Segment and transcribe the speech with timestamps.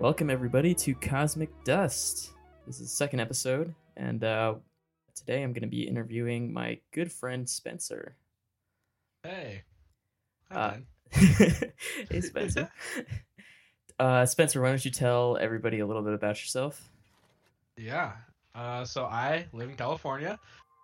[0.00, 2.30] Welcome, everybody, to Cosmic Dust.
[2.66, 4.54] This is the second episode, and uh,
[5.14, 8.16] today I'm going to be interviewing my good friend Spencer.
[9.22, 9.60] Hey.
[10.50, 10.80] Hi,
[11.12, 11.18] Uh,
[12.10, 12.72] hey, Spencer.
[13.98, 16.88] uh, Spencer, why don't you tell everybody a little bit about yourself?
[17.76, 18.12] Yeah.
[18.54, 20.40] Uh, so I live in California.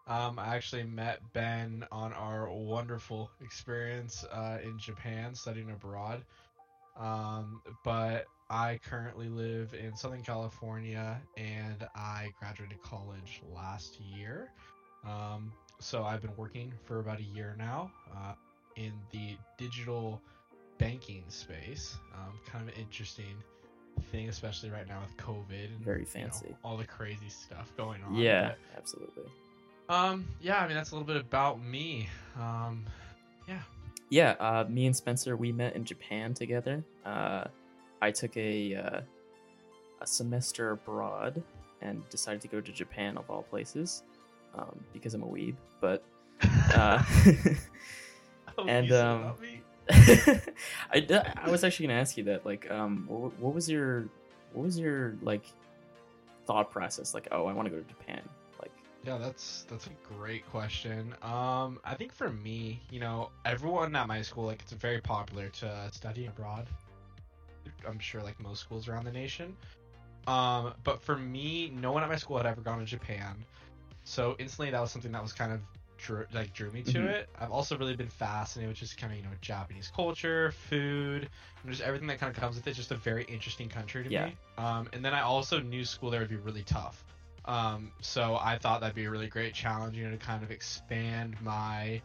[0.08, 6.22] Um, I actually met Ben on our wonderful experience uh, in Japan studying abroad.
[6.98, 14.50] Um, but I currently live in Southern California and I graduated college last year.
[15.04, 18.34] Um, so I've been working for about a year now uh,
[18.76, 20.20] in the digital
[20.78, 21.96] banking space.
[22.14, 23.36] Um, kind of an interesting
[24.12, 26.54] thing, especially right now with COVID and Very you know, fancy.
[26.64, 28.14] all the crazy stuff going on.
[28.14, 29.24] Yeah, absolutely.
[29.88, 30.26] Um.
[30.40, 30.58] Yeah.
[30.60, 32.08] I mean, that's a little bit about me.
[32.38, 32.84] Um.
[33.48, 33.60] Yeah.
[34.08, 36.84] Yeah, uh, me and Spencer, we met in Japan together.
[37.04, 37.44] Uh,
[38.02, 39.00] I took a uh,
[40.00, 41.42] a semester abroad
[41.80, 44.02] and decided to go to Japan of all places
[44.54, 45.56] um, because I'm a weeb.
[45.80, 46.04] But
[46.74, 47.02] uh,
[48.68, 49.34] And, um?
[49.90, 52.44] I, I was actually gonna ask you that.
[52.44, 54.08] Like, um, what, what was your
[54.52, 55.44] what was your like
[56.46, 57.14] thought process?
[57.14, 58.22] Like, oh, I want to go to Japan.
[58.60, 58.72] Like,
[59.04, 61.14] Yeah, that's that's a great question.
[61.22, 65.48] Um, I think for me, you know, everyone at my school, like, it's very popular
[65.50, 66.66] to study abroad.
[67.86, 69.56] I'm sure, like most schools around the nation.
[70.26, 73.44] Um, but for me, no one at my school had ever gone to Japan,
[74.04, 75.60] so instantly that was something that was kind of
[75.98, 77.10] drew, like drew me to Mhm.
[77.10, 77.28] it.
[77.38, 81.28] I've also really been fascinated with just kind of you know Japanese culture, food,
[81.62, 82.74] and just everything that kind of comes with it.
[82.74, 84.26] Just a very interesting country to Yeah.
[84.26, 84.36] me.
[84.58, 87.04] Um, and then I also knew school there would be really tough.
[87.44, 90.50] Um, so I thought that'd be a really great challenge, you know, to kind of
[90.50, 92.02] expand my,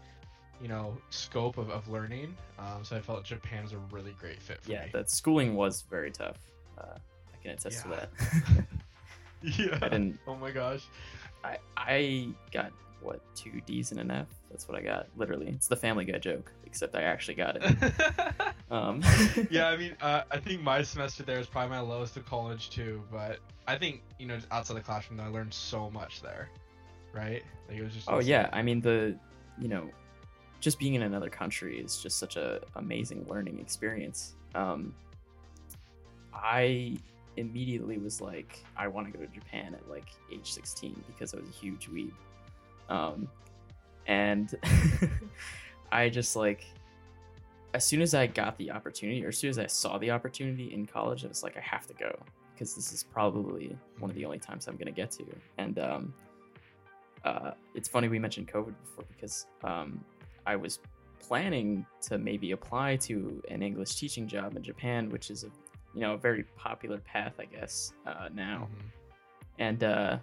[0.61, 2.35] you know, scope of, of learning.
[2.59, 4.91] Um, so I felt Japan was a really great fit for yeah, me.
[4.93, 6.37] that schooling was very tough.
[6.77, 8.09] Uh, I can attest to that.
[9.41, 9.79] yeah.
[9.81, 10.19] I didn't.
[10.27, 10.83] Oh my gosh.
[11.43, 14.27] I I got what two D's and an F.
[14.49, 15.07] That's what I got.
[15.17, 17.93] Literally, it's the Family Guy joke, except I actually got it.
[18.71, 19.03] Um,
[19.51, 22.69] yeah, I mean, uh, I think my semester there is probably my lowest of college
[22.69, 23.03] too.
[23.11, 26.49] But I think you know, outside the classroom, though, I learned so much there,
[27.13, 27.43] right?
[27.67, 28.09] Like it was just.
[28.09, 28.29] Oh insane.
[28.29, 29.17] yeah, I mean the,
[29.59, 29.89] you know,
[30.61, 34.35] just being in another country is just such a amazing learning experience.
[34.55, 34.93] Um,
[36.33, 36.97] I
[37.35, 41.39] immediately was like, I want to go to Japan at like age 16 because I
[41.39, 42.13] was a huge weeb.
[42.89, 43.27] Um,
[44.05, 44.55] and
[45.91, 46.65] I just like,
[47.73, 50.73] as soon as I got the opportunity, or as soon as I saw the opportunity
[50.73, 52.13] in college, I was like, I have to go
[52.53, 55.25] because this is probably one of the only times I'm gonna get to.
[55.57, 56.13] And um,
[57.23, 60.03] uh, it's funny we mentioned COVID before because um,
[60.45, 60.79] I was
[61.19, 65.47] planning to maybe apply to an English teaching job in Japan, which is a
[65.93, 68.91] you know a very popular path, I guess uh, now, Mhm.
[69.59, 70.17] and uh,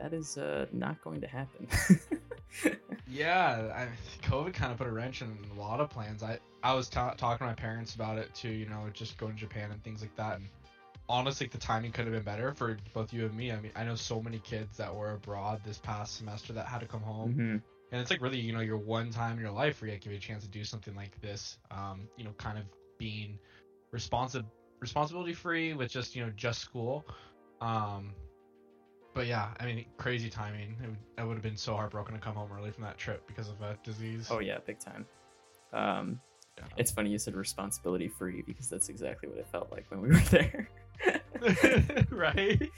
[0.00, 1.68] that is uh, not going to happen.
[3.06, 3.88] Yeah, I,
[4.26, 6.22] COVID kind of put a wrench in a lot of plans.
[6.22, 8.50] I I was ta- talking to my parents about it too.
[8.50, 10.36] You know, just going to Japan and things like that.
[10.36, 10.46] And
[11.08, 13.50] honestly, the timing could have been better for both you and me.
[13.50, 16.80] I mean, I know so many kids that were abroad this past semester that had
[16.80, 17.62] to come home, Mhm.
[17.92, 20.12] And it's like really you know your one time in your life where you give
[20.12, 21.58] you a chance to do something like this.
[21.70, 22.64] Um, you know, kind of
[22.98, 23.38] being
[23.92, 24.44] responsive
[24.80, 27.04] responsibility free with just you know just school.
[27.60, 28.14] Um,
[29.12, 30.76] but yeah, I mean, crazy timing.
[30.82, 33.26] It would, I would have been so heartbroken to come home early from that trip
[33.26, 34.28] because of a disease.
[34.30, 35.06] Oh yeah, big time.
[35.72, 36.20] Um,
[36.58, 36.64] Yeah.
[36.76, 40.08] it's funny you said responsibility free because that's exactly what it felt like when we
[40.08, 40.68] were there.
[42.10, 42.70] right?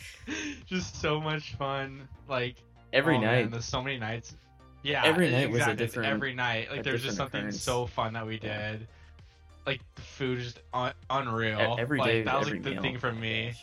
[0.66, 2.08] Just so much fun.
[2.28, 2.56] Like
[2.92, 4.36] Every oh, man, night, there's so many nights.
[4.82, 5.86] Yeah, Every night was a exactly.
[5.86, 7.62] different- Every night, like there was just something occurrence.
[7.62, 8.72] so fun that we Yeah.
[8.72, 8.88] did.
[9.64, 11.76] Like the food is just un- unreal.
[11.78, 12.82] Every like, day, that was like the meal.
[12.82, 13.54] thing for me.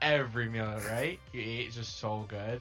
[0.00, 1.18] Every meal, right?
[1.32, 2.60] You ate just so good.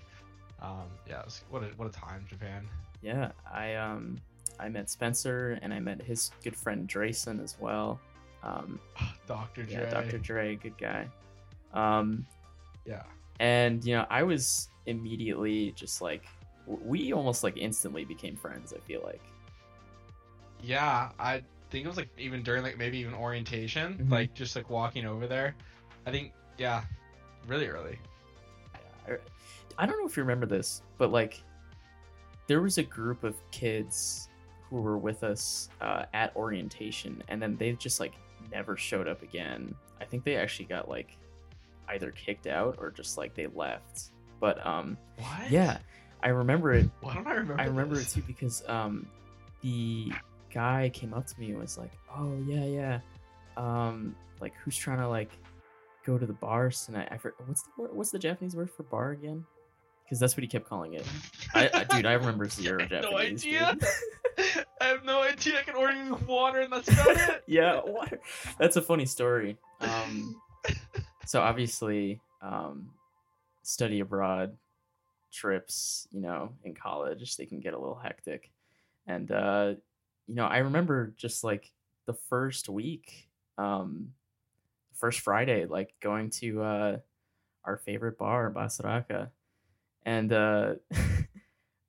[0.59, 2.67] Um, yeah, was, what a what a time, Japan.
[3.03, 4.17] Yeah, I um
[4.59, 7.99] I met Spencer and I met his good friend Drayson as well.
[8.41, 8.79] Um,
[9.27, 9.61] Dr.
[9.63, 9.73] Dre.
[9.73, 10.17] yeah, Dr.
[10.17, 11.07] Dre, good guy.
[11.73, 12.25] Um,
[12.85, 13.03] Yeah.
[13.39, 16.23] and you know, I was immediately just like,
[16.67, 18.73] we almost like instantly became friends.
[18.73, 19.21] I feel like.
[20.61, 24.11] Yeah, I think it was like even during like maybe even orientation, Mhm.
[24.11, 25.55] like just like walking over there.
[26.05, 26.83] I think yeah,
[27.47, 27.99] really early.
[29.07, 29.17] I,
[29.77, 31.43] I don't know if you remember this, but like,
[32.47, 34.29] there was a group of kids
[34.69, 38.13] who were with us uh, at orientation, and then they just like
[38.51, 39.73] never showed up again.
[40.01, 41.15] I think they actually got like
[41.89, 44.11] either kicked out or just like they left.
[44.39, 45.49] But um, What?
[45.51, 45.77] yeah,
[46.23, 46.89] I remember it.
[47.01, 47.61] Why don't I remember?
[47.61, 48.11] I remember this?
[48.15, 49.07] it too because um,
[49.61, 50.11] the
[50.53, 52.99] guy came up to me and was like, "Oh yeah, yeah,
[53.57, 55.31] um, like who's trying to like
[56.05, 57.07] go to the bars tonight?
[57.11, 59.45] I forget what's the word, what's the Japanese word for bar again?
[60.03, 61.05] Because that's what he kept calling it.
[61.53, 63.11] I, I dude, I remember zero I have Japanese.
[63.11, 63.77] no idea.
[64.81, 65.59] I have no idea.
[65.59, 67.43] I can order you water and that's about it.
[67.47, 68.19] yeah, water.
[68.57, 69.57] That's a funny story.
[69.81, 70.39] Um,
[71.25, 72.89] so obviously, um,
[73.63, 74.55] study abroad
[75.37, 78.51] trips, you know, in college, they can get a little hectic.
[79.05, 79.73] And uh,
[80.27, 81.71] you know, I remember just like
[82.05, 84.09] the first week, um,
[84.93, 86.97] first Friday, like going to uh,
[87.63, 89.29] our favorite bar, Basaraka,
[90.05, 90.73] and uh,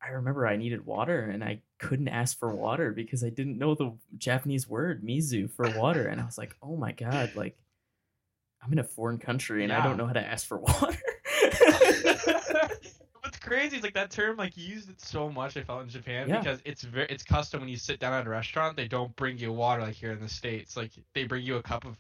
[0.03, 3.75] I remember I needed water and I couldn't ask for water because I didn't know
[3.75, 7.57] the Japanese word mizu for water, and I was like, oh my god, like
[8.63, 10.99] I'm in a foreign country and I don't know how to ask for water.
[13.49, 15.57] Crazy is like that term, like you used it so much.
[15.57, 16.39] I felt in Japan Yeah.
[16.39, 18.77] because it's very it's custom when you sit down at a restaurant.
[18.77, 20.77] They don't bring you water like here in the states.
[20.77, 21.97] Like they bring you a cup of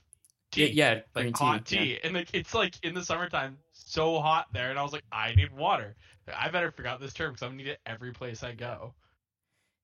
[0.50, 1.80] tea, yeah, yeah, like hot yeah.
[1.80, 5.04] tea, and like it's like in the summertime so hot there, and I was like,
[5.10, 5.96] I need water.
[6.36, 8.94] I better out this term because I'm gonna need it every place I go.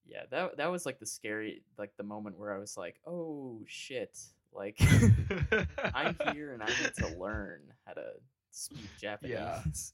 [0.05, 3.61] Yeah, that that was like the scary, like the moment where I was like, oh
[3.65, 4.17] shit,
[4.53, 4.79] like
[5.93, 8.11] I'm here and I need to learn how to
[8.51, 9.93] speak Japanese.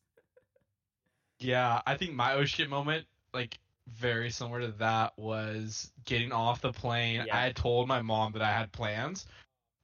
[1.41, 6.61] Yeah, I think my oh shit moment, like very similar to that, was getting off
[6.61, 7.23] the plane.
[7.27, 7.35] Yeah.
[7.35, 9.25] I had told my mom that I had plans.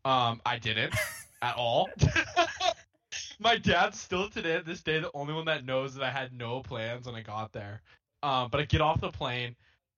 [0.06, 0.94] Um, I didn't
[1.42, 1.90] at all.
[3.40, 6.62] my dad's still today, this day, the only one that knows that I had no
[6.62, 7.82] plans when I got there.
[8.24, 9.56] Um, but I get off the plane.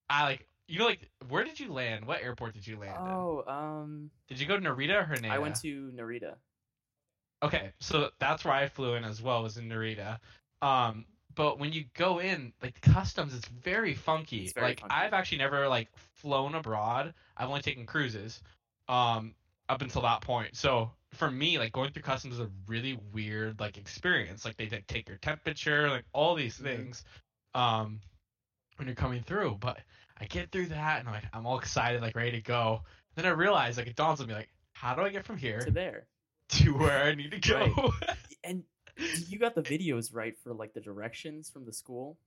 [0.10, 2.06] I like, you know, like, where did you land?
[2.06, 3.12] What airport did you land in?
[3.12, 5.32] Oh, um, Did you go to Narita or Haneda?
[5.32, 6.36] I went to Narita.
[7.42, 10.20] Okay, so that's where I flew in as well, was in Narita.
[10.62, 11.06] Um,
[11.40, 14.44] but when you go in, like customs, it's very funky.
[14.44, 14.94] It's very like funky.
[14.94, 17.14] I've actually never like flown abroad.
[17.38, 18.42] I've only taken cruises,
[18.90, 19.34] um,
[19.70, 20.58] up until that point.
[20.58, 24.44] So for me, like going through customs is a really weird like experience.
[24.44, 27.06] Like they like, take your temperature, like all these things,
[27.56, 28.02] um,
[28.76, 29.60] when you're coming through.
[29.62, 29.78] But
[30.20, 32.82] I get through that and I'm like I'm all excited, like ready to go.
[33.16, 35.62] Then I realize like it dawns on me like, how do I get from here
[35.62, 36.06] To there.
[36.50, 37.94] to where I need to go?
[38.44, 38.64] And
[39.28, 42.18] you got the videos right for like the directions from the school?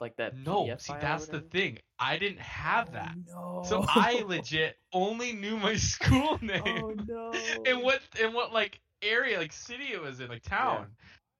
[0.00, 1.78] Like that No, PDF see that's the thing.
[1.98, 3.14] I didn't have oh, that.
[3.36, 3.62] Oh, no.
[3.64, 7.32] So I legit only knew my school oh, name Oh no.
[7.66, 10.86] and what and what like area, like city it was in, like town.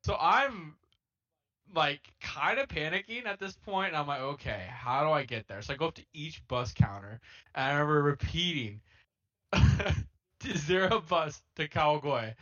[0.04, 0.74] So I'm
[1.74, 5.46] like kind of panicking at this point, and I'm like, okay, how do I get
[5.48, 5.62] there?
[5.62, 7.20] So I go up to each bus counter,
[7.54, 8.80] and I remember repeating,
[10.46, 12.34] "Is there a bus to Kawagoe?"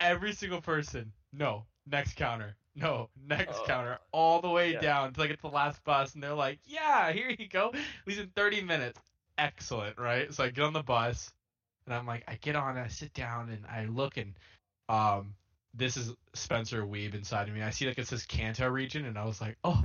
[0.00, 1.64] Every single person, no.
[1.86, 3.08] Next counter, no.
[3.16, 3.64] Next Oh.
[3.66, 4.80] counter, all the way Yeah.
[4.80, 7.72] down until I get to the last bus, and they're like, "Yeah, here you go.
[8.06, 9.00] Leaves in 30 minutes."
[9.38, 10.32] Excellent, right?
[10.34, 11.32] So I get on the bus,
[11.86, 14.34] and I'm like, I get on, and I sit down, and I look, and
[14.90, 15.34] um,
[15.74, 17.62] this is Spencer Weeb inside of me.
[17.62, 19.82] I see like it says Kanto region, and I was like, oh,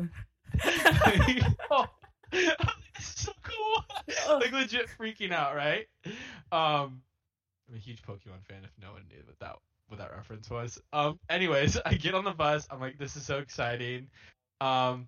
[1.72, 1.86] oh,
[3.00, 3.86] so cool.
[4.40, 5.88] like legit freaking out, right?
[6.52, 7.02] Um,
[7.70, 8.64] I'm a huge Pokemon fan.
[8.64, 9.56] If no one knew what that
[9.94, 10.82] what that reference was.
[10.92, 12.68] Um, anyways, I get on the bus.
[12.70, 14.08] I'm like, this is so exciting.
[14.62, 15.08] Um,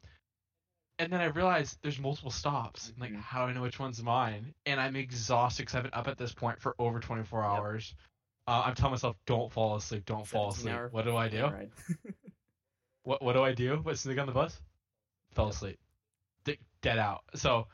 [1.00, 2.94] and then I realize there's multiple stops.
[2.96, 4.54] I'm like, how do I know which one's mine?
[4.65, 7.50] And I'm exhausted because I've been up at this point for over 24 Yep.
[7.50, 7.96] hours.
[8.48, 10.75] Uh, I'm telling myself, don't fall asleep, don't fall asleep.
[10.92, 11.51] What do I do?
[13.04, 13.80] What what do I do?
[13.84, 14.60] What's the on the bus?
[15.34, 15.77] Fell asleep.
[16.44, 17.22] D- dead out.
[17.36, 17.68] So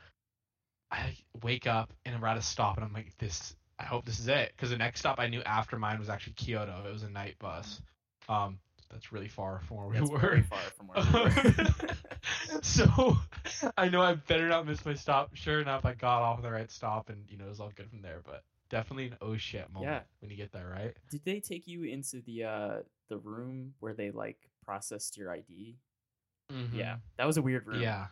[0.92, 3.56] I wake up and we're at a stop and I'm like, this.
[3.82, 6.34] I hope this is it because the next stop I knew after mine was actually
[6.34, 6.84] Kyoto.
[6.88, 7.82] It was a night bus.
[8.30, 8.60] Um,
[8.92, 10.44] that's really far from where we That's were.
[10.50, 12.62] far from where we were.
[12.62, 13.18] so
[13.78, 15.36] I know I better not miss my stop.
[15.36, 17.90] Sure enough, I got off the right stop and you know it was all good
[17.90, 18.22] from there.
[18.26, 20.00] But definitely an oh shit moment Yeah.
[20.20, 20.96] when you get there, right?
[21.10, 22.76] Did they take you into the uh
[23.10, 25.78] the room where they like processed your ID?
[26.74, 27.82] Yeah, that was a weird room.
[27.82, 28.08] Yeah.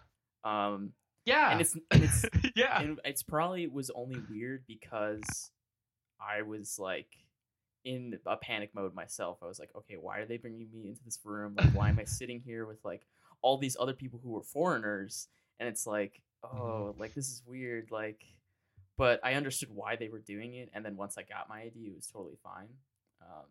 [0.46, 0.94] Um,
[1.26, 1.52] Yeah.
[1.52, 2.82] and it's and it's yeah.
[2.82, 5.52] and it's probably was only weird because
[6.22, 7.08] I was like
[7.86, 9.40] in a panic mode myself.
[9.42, 11.56] I was like, okay, why are they bringing me into this room?
[11.58, 13.02] Like, why am I sitting here with like
[13.42, 15.28] all these other people who were foreigners?
[15.60, 17.90] And it's like, oh, like this is weird.
[17.92, 18.24] Like,
[18.98, 20.70] but I understood why they were doing it.
[20.74, 22.70] And then once I got my ID, it was totally fine.
[23.22, 23.46] Um,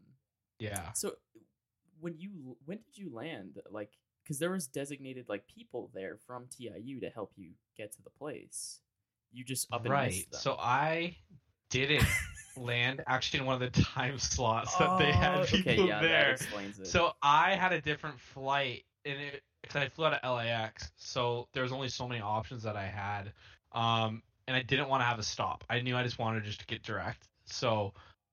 [0.59, 0.93] yeah.
[0.93, 1.13] so
[2.01, 3.61] when you when did you land?
[3.71, 3.91] Like,
[4.23, 8.11] because there was designated like people there from TIU to help you get to the
[8.11, 8.81] place.
[9.33, 10.27] You just up and right.
[10.33, 11.17] So I
[11.71, 12.09] didn't
[12.57, 16.05] land actually in one of the time slots that they Oh, had people okay, yeah,
[16.07, 16.31] that there.
[16.31, 16.87] explains it.
[16.87, 21.49] So I had a different flight, and it because I flew out of LAX, so
[21.53, 23.33] there was only so many options that I had,
[23.73, 25.65] um, and I didn't want to have a stop.
[25.69, 27.29] I knew I just wanted just to get direct.
[27.47, 27.93] So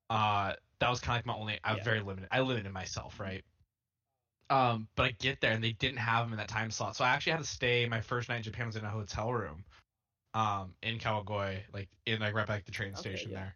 [0.09, 1.59] Uh, that was kind of like my only.
[1.63, 1.83] I was Yeah.
[1.83, 2.29] very limited.
[2.31, 3.43] I limited myself, right?
[4.49, 7.03] Um, but I get there and they didn't have them in that time slot, so
[7.03, 7.87] I actually had to stay.
[7.87, 9.63] My first night in Japan was in a hotel room,
[10.35, 13.45] um, in Kawagoe, like in like right back the train Okay, station yeah.
[13.45, 13.55] there.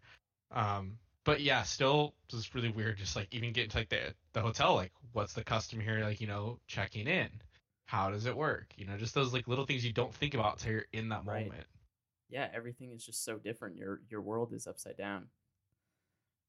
[0.52, 2.98] Um, but yeah, still just really weird.
[2.98, 6.00] Just like even getting to like the the hotel, like what's the custom here?
[6.04, 7.30] Like you know, checking in.
[7.86, 8.68] How does it work?
[8.76, 11.26] You know, just those like little things you don't think about till you're in that
[11.26, 11.54] Right.
[11.54, 11.66] moment.
[12.30, 13.76] Yeah, everything is just so different.
[13.76, 15.30] Your your world is upside down.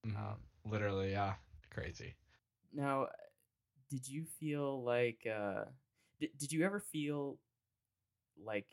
[0.06, 0.16] Mm-hmm.
[0.18, 1.36] Um, Literally, yeah,
[1.72, 2.16] crazy.
[2.74, 3.08] Now,
[3.90, 5.66] did you feel like uh
[6.20, 7.40] did, did you ever feel
[8.44, 8.68] like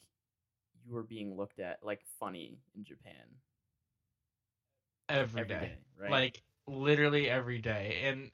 [0.89, 3.27] you were being looked at like funny in Japan
[5.09, 5.69] Every every day.
[5.69, 6.13] day, right?
[6.13, 8.31] like literally every day and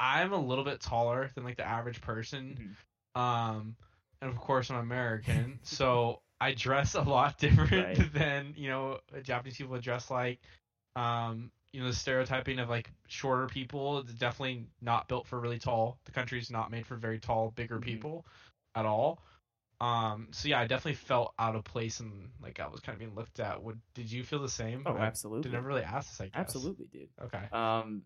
[0.00, 2.76] i'm a little bit taller than like the average person Mhm.
[3.14, 3.76] um
[4.20, 7.98] and of course i'm american so i dress a lot different Right.
[8.14, 10.40] than you know japanese people dress like
[10.96, 15.58] um you know the stereotyping of like shorter people is definitely not built for really
[15.58, 17.80] tall the country's not made for very tall bigger Mhm.
[17.80, 18.26] people
[18.76, 19.20] at all
[19.82, 23.00] um so yeah i definitely felt out of place and like i was kind of
[23.00, 25.42] being looked at would did you feel the same Oh, absolutely.
[25.42, 27.08] did never really ask this i guess Absolutely, dude.
[27.24, 28.02] okay Um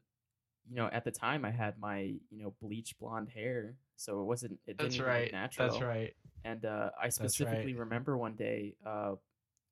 [0.68, 4.24] you know, at the time I had my, you know, bleach blonde hair, so it
[4.24, 5.32] wasn't it didn't That's right.
[5.32, 5.68] natural.
[5.68, 6.14] That's right.
[6.44, 7.12] And uh, I right.
[7.12, 9.14] specifically remember one day uh,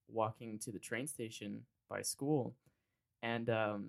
[0.09, 2.55] walking to the train station by school,
[3.23, 3.89] and um,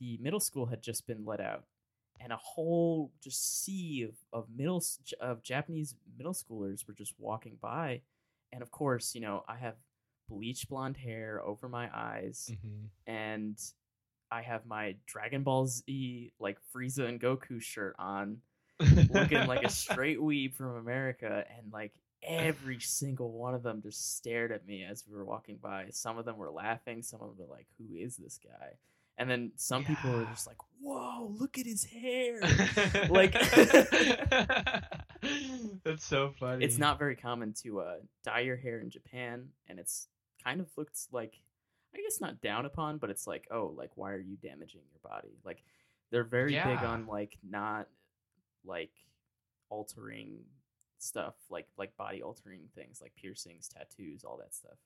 [0.00, 1.64] the middle school had just been let out,
[2.20, 4.82] and a whole just sea of of middle
[5.20, 8.02] of Japanese middle schoolers were just walking by,
[8.52, 9.74] and of course, you know, I have
[10.28, 13.58] bleach blonde hair over my eyes, hmm and
[14.30, 18.38] I have my Dragon Ball Z like Frieza and Goku shirt on
[19.08, 21.92] looking like a straight weeb from America, and like
[22.22, 25.86] every single one of them just stared at me as we were walking by.
[25.90, 28.74] Some of them were laughing, some of them were like, "Who is this guy?"
[29.18, 32.40] And then some people are just like, "Whoa, look at his hair!"
[33.10, 33.34] Like-
[35.84, 36.64] That's so funny.
[36.64, 40.08] it's not very common to uh, dye your hair in Japan, and it's
[40.42, 41.34] kind of looked like,
[41.94, 45.10] I guess not down upon, but it's like, oh, like why are you damaging your
[45.10, 45.36] body?
[45.44, 45.62] Like
[46.10, 47.88] they're very big on like not
[48.64, 48.92] like
[49.70, 50.38] altering
[50.98, 54.78] stuff, like like body altering things, like piercings, tattoos, all that stuff.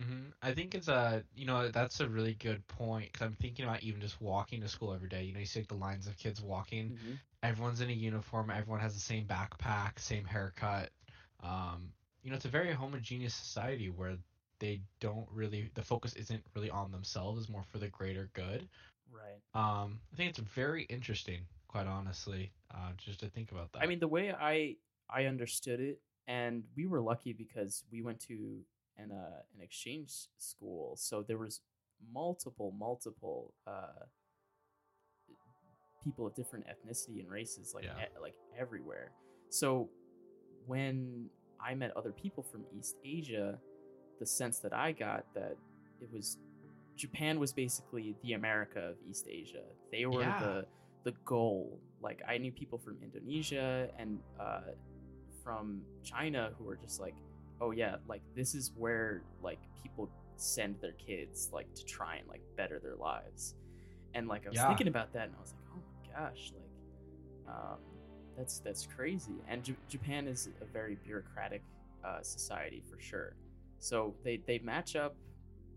[0.00, 0.32] Mhm.
[0.42, 3.82] I think it's a you know that's a really good point because I'm thinking about
[3.82, 5.22] even just walking to school every day.
[5.24, 6.92] You know, you see like the lines of kids walking.
[6.92, 7.20] Mhm.
[7.42, 8.50] Everyone's in a uniform.
[8.50, 10.90] Everyone has the same backpack, same haircut.
[11.42, 14.18] Um, you know, it's a very homogeneous society where
[14.58, 18.68] they don't really the focus isn't really on themselves, it's more for the greater good.
[19.10, 19.40] Right.
[19.54, 23.82] Um, I think it's very interesting, quite honestly, uh, just to think about that.
[23.82, 24.76] I mean, the way I
[25.08, 28.64] I understood it, and we were lucky because we went to
[28.98, 31.60] an uh, an exchange school, so there was
[32.12, 34.04] multiple multiple uh,
[36.04, 38.04] people of different ethnicity and races, like Yeah.
[38.04, 39.12] e- like everywhere.
[39.50, 39.88] So
[40.66, 43.58] when I met other people from East Asia,
[44.20, 45.56] the sense that I got that
[46.00, 46.38] it was
[46.96, 49.64] Japan was basically the America of East Asia.
[49.90, 50.38] They were Yeah.
[50.38, 50.66] the
[51.04, 51.78] the goal.
[52.00, 54.72] Like I knew people from Indonesia and uh,
[55.42, 57.14] from China who were just like,
[57.60, 62.28] oh yeah, like this is where like people send their kids like to try and
[62.28, 63.54] like better their lives.
[64.14, 64.66] And like I was Yeah.
[64.68, 65.82] thinking about that, and I was like, oh
[66.14, 67.78] my gosh, like um,
[68.36, 69.42] that's that's crazy.
[69.48, 71.62] And J- Japan is a very bureaucratic
[72.04, 73.34] uh, society for sure.
[73.78, 75.16] So they they match up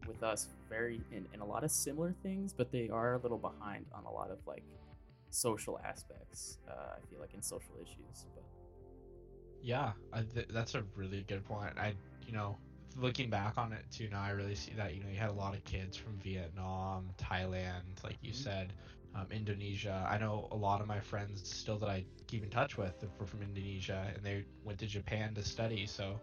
[0.08, 3.38] with us very in, in a lot of similar things, but they are a little
[3.38, 4.64] behind on a lot of like
[5.30, 6.58] social aspects.
[6.68, 8.44] Uh, I feel like in social issues, but
[9.62, 11.78] Yeah, I th- that's a really good point.
[11.78, 11.94] I,
[12.26, 12.58] you know,
[12.98, 15.34] looking back on it too now, I really see that you know you had a
[15.34, 18.36] lot of kids from Vietnam, Thailand, like you Mhm.
[18.36, 18.74] said,
[19.16, 20.08] um, Indonesia.
[20.10, 23.26] I know a lot of my friends still that I keep in touch with were
[23.26, 25.86] from Indonesia, and they went to Japan to study.
[25.86, 26.20] So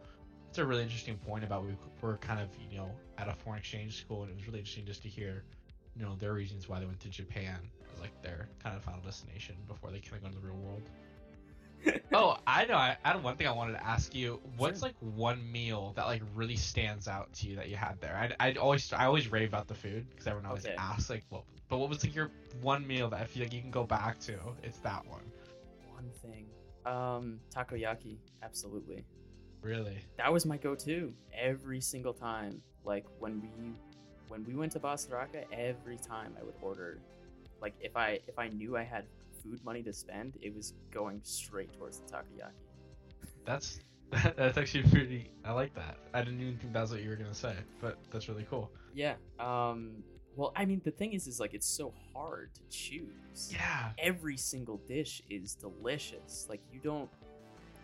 [0.49, 3.59] it's a really interesting point about we were kind of you know at a foreign
[3.59, 5.45] exchange school, and it was really interesting just to hear,
[5.95, 7.59] you know, their reasons why they went to Japan
[7.93, 10.57] as like their kind of final destination before they kind of go into the real
[10.57, 10.89] world.
[12.13, 12.75] oh, I know.
[12.77, 14.41] I, I had one thing I wanted to ask you.
[14.57, 14.89] What's Sure.
[14.89, 18.17] like one meal that like really stands out to you that you had there?
[18.41, 20.77] I I always I always rave about the food because everyone always Okay.
[20.77, 21.45] asks like, what?
[21.69, 24.19] But what was like your one meal that I feel like you can go back
[24.21, 24.39] to?
[24.63, 25.23] It's that one.
[25.93, 26.47] one thing,
[26.85, 29.05] um, takoyaki, absolutely.
[29.63, 29.99] Really?
[30.19, 32.63] That was my go-to every single time.
[32.85, 33.77] Like when we
[34.29, 37.01] when we went to Basaraka, every time I would order.
[37.61, 39.07] Like if I if I knew I had
[39.49, 42.51] food money to spend, it was going straight towards the takoyaki.
[43.45, 43.81] That's
[44.37, 45.31] that's actually pretty.
[45.45, 45.97] I like that.
[46.15, 48.71] I didn't even think that's what you were gonna say, but that's really cool.
[48.95, 49.15] Yeah.
[49.41, 50.03] Um,
[50.37, 53.51] Well, I mean, the thing is, is like it's so hard to choose.
[53.51, 53.91] Yeah.
[53.99, 56.47] Every single dish is delicious.
[56.49, 57.11] Like you don't,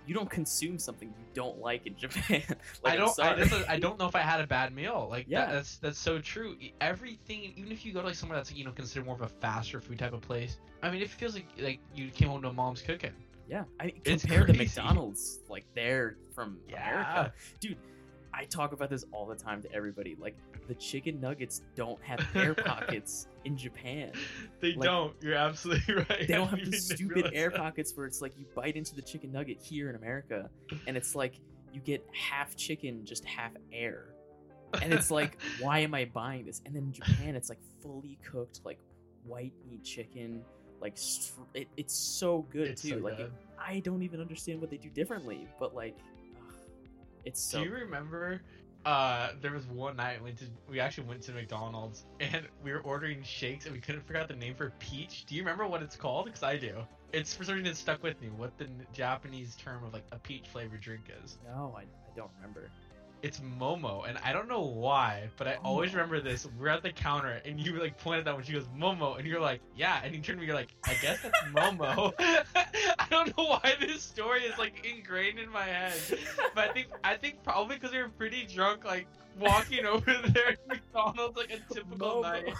[0.06, 2.42] you don't consume something you don't like in Japan.
[2.82, 3.18] like, I don't.
[3.20, 5.06] I, a- I don't know if I had a bad meal.
[5.10, 5.46] Like Yeah.
[5.46, 6.56] that, that's that's so true.
[6.80, 9.28] Everything, even if you go to like somewhere that's you know considered more of a
[9.28, 12.52] faster food type of place, I mean, it feels like like you came home to
[12.52, 13.12] mom's cooking.
[13.48, 14.80] Yeah, I mean, It's compare the crazy.
[14.80, 16.90] McDonald's like they're from Yeah.
[16.90, 17.76] America, dude.
[18.34, 20.16] I talk about this all the time to everybody.
[20.18, 20.36] Like
[20.68, 24.12] the chicken nuggets don't have air pockets in Japan.
[24.60, 25.14] They Like- don't.
[25.20, 26.26] You're absolutely right.
[26.26, 27.58] They don't have the stupid air that.
[27.58, 30.48] pockets where it's like you bite into the chicken nugget here in America,
[30.86, 31.34] and it's like
[31.72, 34.14] you get half chicken, just half air,
[34.82, 36.60] and it's like, why am I buying this?
[36.66, 38.78] And then in Japan, it's like fully cooked, like
[39.24, 40.42] white meat chicken.
[40.80, 42.88] Like str- it, it's so good It's too.
[42.90, 43.32] so like good.
[43.58, 45.96] I don't even understand what they do differently, but like,
[47.24, 47.58] it's so.
[47.62, 48.42] Do you remember?
[48.84, 52.72] Uh, there was one night we went to we actually went to McDonald's and we
[52.72, 55.24] were ordering shakes and we couldn't figure out the name for peach.
[55.26, 56.26] Do you remember what it's called?
[56.26, 56.74] Because I do.
[57.12, 58.28] It's for some reason it stuck with me.
[58.36, 61.38] What the Japanese term of like a peach flavored drink is?
[61.46, 62.70] no, I, I don't remember.
[63.22, 66.44] It's Momo, and I don't know why, but I always remember this.
[66.58, 69.40] We're at the counter, and you like pointed out when she goes Momo, and you're
[69.40, 72.12] like, yeah, and you turn to me, you're like, I guess that's Momo.
[72.18, 75.94] I don't know why this story is like ingrained in my head,
[76.52, 79.06] but I think I think probably because we were pretty drunk, like
[79.38, 82.22] walking over there at McDonald's like a typical Momo.
[82.22, 82.54] night.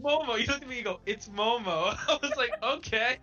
[0.00, 1.96] Momo, you look at me, you go, it's Momo.
[2.08, 3.18] I was like, okay.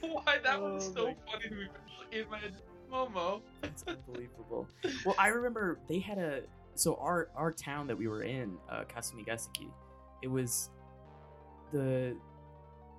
[0.00, 1.68] why that Oh was so funny to me
[2.10, 2.40] in my
[3.04, 3.08] head.
[3.14, 3.40] Momo.
[3.62, 4.68] It's unbelievable.
[5.04, 6.42] well, I remember they had a
[6.74, 9.70] so our our town that we were in, uh, Kasumigaseki,
[10.22, 10.70] it was
[11.72, 12.16] the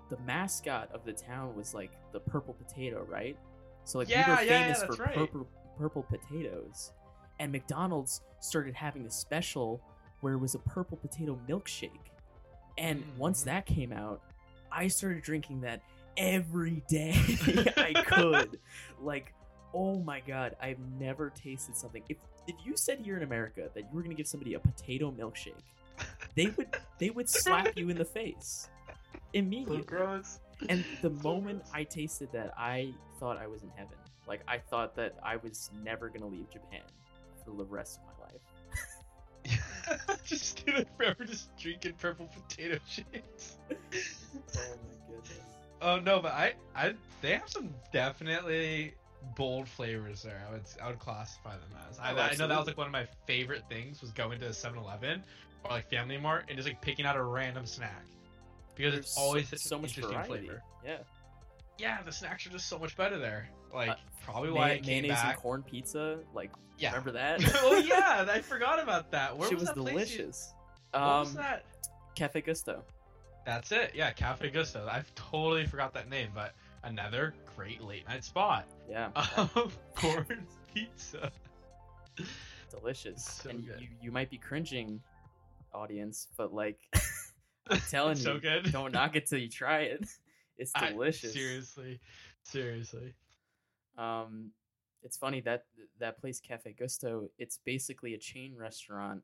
[0.09, 3.37] the mascot of the town was like the purple potato, right?
[3.83, 5.15] So like we Yeah, were yeah, yeah, famous that's for right.
[5.15, 6.91] purple purple potatoes,
[7.39, 9.81] and McDonald's started having a special
[10.21, 11.91] where it was a purple potato milkshake,
[12.77, 13.45] and once Mhm.
[13.45, 14.21] that came out,
[14.71, 15.81] I started drinking that
[16.17, 17.13] every day
[17.77, 18.57] I could.
[18.99, 19.31] Like,
[19.73, 22.03] oh my god, I've never tasted something.
[22.09, 25.11] If if you said here in America that you were gonna give somebody a potato
[25.11, 25.53] milkshake,
[26.35, 28.69] they would they would slap you in the face
[29.33, 29.83] immediately.
[29.83, 30.39] gross.
[30.69, 31.71] And the So moment gross.
[31.73, 33.97] I tasted that, I thought I was in heaven.
[34.27, 36.81] Like I thought that I was never gonna leave Japan
[37.45, 38.41] for the rest of my life.
[40.25, 43.57] just gonna forever just drinking purple potato shakes.
[43.71, 45.39] Oh my goodness.
[45.81, 48.95] Oh no, but I, I, they have some definitely
[49.35, 50.41] bold flavors there.
[50.47, 51.99] I would, I would classify them as.
[51.99, 54.45] I, Oh, I know that was like one of my favorite things was going to
[54.47, 55.23] 7-Eleven
[55.63, 58.05] or like Family Mart and just like picking out a random snack
[58.75, 60.47] because There's it's always so, so much interesting variety.
[60.47, 60.63] flavor.
[60.85, 60.97] Yeah.
[61.79, 63.49] Yeah, the snacks are just so much better there.
[63.73, 65.33] Like Uh, probably May- why came mayonnaise back.
[65.33, 66.89] and corn pizza, like Yeah.
[66.91, 67.41] remember that?
[67.63, 69.35] oh yeah, I forgot about that.
[69.37, 70.53] Where was, was that place you- delicious.
[70.91, 71.65] What Um, was that?
[72.15, 72.83] Cafe Gusto.
[73.45, 73.91] That's it.
[73.95, 74.87] Yeah, Cafe Gusto.
[74.91, 78.65] I've totally forgot that name, but another great late night spot.
[78.89, 81.31] Yeah, Um, corn pizza.
[82.71, 83.23] delicious.
[83.23, 83.81] so and good.
[83.81, 85.01] you you might be cringing,
[85.73, 86.79] audience, but like
[87.69, 88.71] I'm telling so you, good.
[88.71, 90.05] don't knock it till you try it.
[90.59, 91.33] It's I- delicious.
[91.33, 91.99] seriously,
[92.41, 93.13] seriously.
[93.95, 94.49] Um,
[95.03, 95.65] it's funny that
[95.99, 97.29] that place Cafe Gusto.
[97.37, 99.21] It's basically a chain restaurant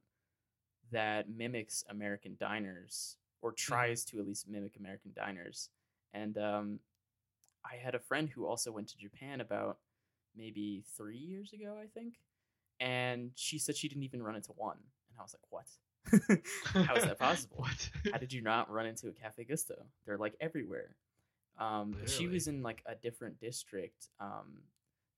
[0.92, 5.70] that mimics American diners or tries to at least mimic American diners.
[6.14, 6.80] And um,
[7.66, 9.78] I had a friend who also went to Japan about
[10.36, 12.16] maybe three years ago, I think,
[12.80, 14.78] and she said she didn't even run into one.
[14.78, 15.68] And I was like, "What?
[16.88, 17.58] How is that possible?
[17.58, 17.90] what?
[18.12, 19.86] How did you not run into a Cafe Gusto?
[20.06, 20.96] They're like everywhere.
[21.60, 24.64] Um, but she was in like a different district, um,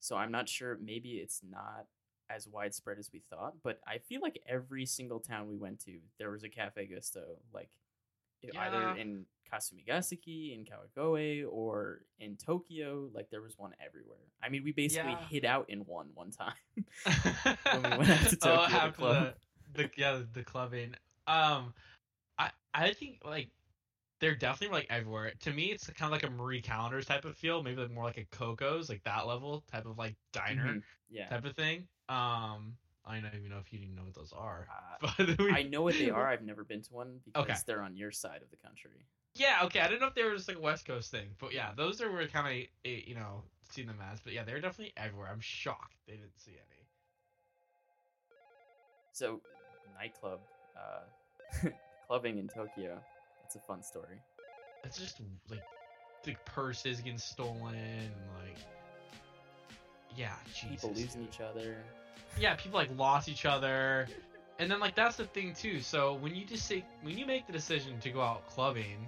[0.01, 0.77] so I'm not sure.
[0.83, 1.85] Maybe it's not
[2.29, 5.99] as widespread as we thought, but I feel like every single town we went to,
[6.17, 7.69] there was a Cafe Gusto, like
[8.43, 13.09] i- either in Kasumigaseki, in Kawagoe, or in Tokyo.
[13.13, 14.17] Like there was one everywhere.
[14.41, 15.27] I mean, we basically Yeah.
[15.27, 16.53] hid out in one one time.
[17.05, 19.33] when we went out to oh, Tokyo to after club.
[19.73, 20.95] the, the yeah the clubbing.
[21.27, 21.73] Um,
[22.37, 23.49] I I think like
[24.21, 25.31] they're definitely like everywhere.
[25.41, 28.05] To me, it's kind of like a Marie Callender's type of feel, maybe like more
[28.05, 30.83] like a Coco's, like that level type of like diner Mhm.
[31.09, 31.27] Yeah.
[31.27, 31.87] type of thing.
[32.09, 34.67] Um, I don't even know if you even know what those are,
[35.01, 36.27] Uh, we, I know what they are.
[36.27, 37.55] I've never been to one because Okay.
[37.67, 39.05] they're on your side of the country.
[39.35, 39.79] Yeah, okay.
[39.81, 42.01] I didn't know if they were just like a West Coast thing, but yeah, those
[42.01, 44.19] are where kind of you know seen them as.
[44.21, 45.29] But yeah, they're definitely everywhere.
[45.31, 46.81] I'm shocked they didn't see any.
[49.11, 49.39] So,
[49.97, 50.39] nightclub,
[50.75, 51.69] uh,
[52.07, 52.99] clubbing in Tokyo.
[53.43, 54.19] That's a fun story.
[54.83, 55.61] It's just like
[56.25, 58.11] like purses getting stolen and
[58.43, 58.57] like
[60.15, 60.69] yeah, Jesus.
[60.69, 61.75] People losing each other.
[62.39, 64.07] Yeah, people like lost each other.
[64.59, 65.79] and then like that's the thing too.
[65.79, 69.07] So when you just say when you make the decision to go out clubbing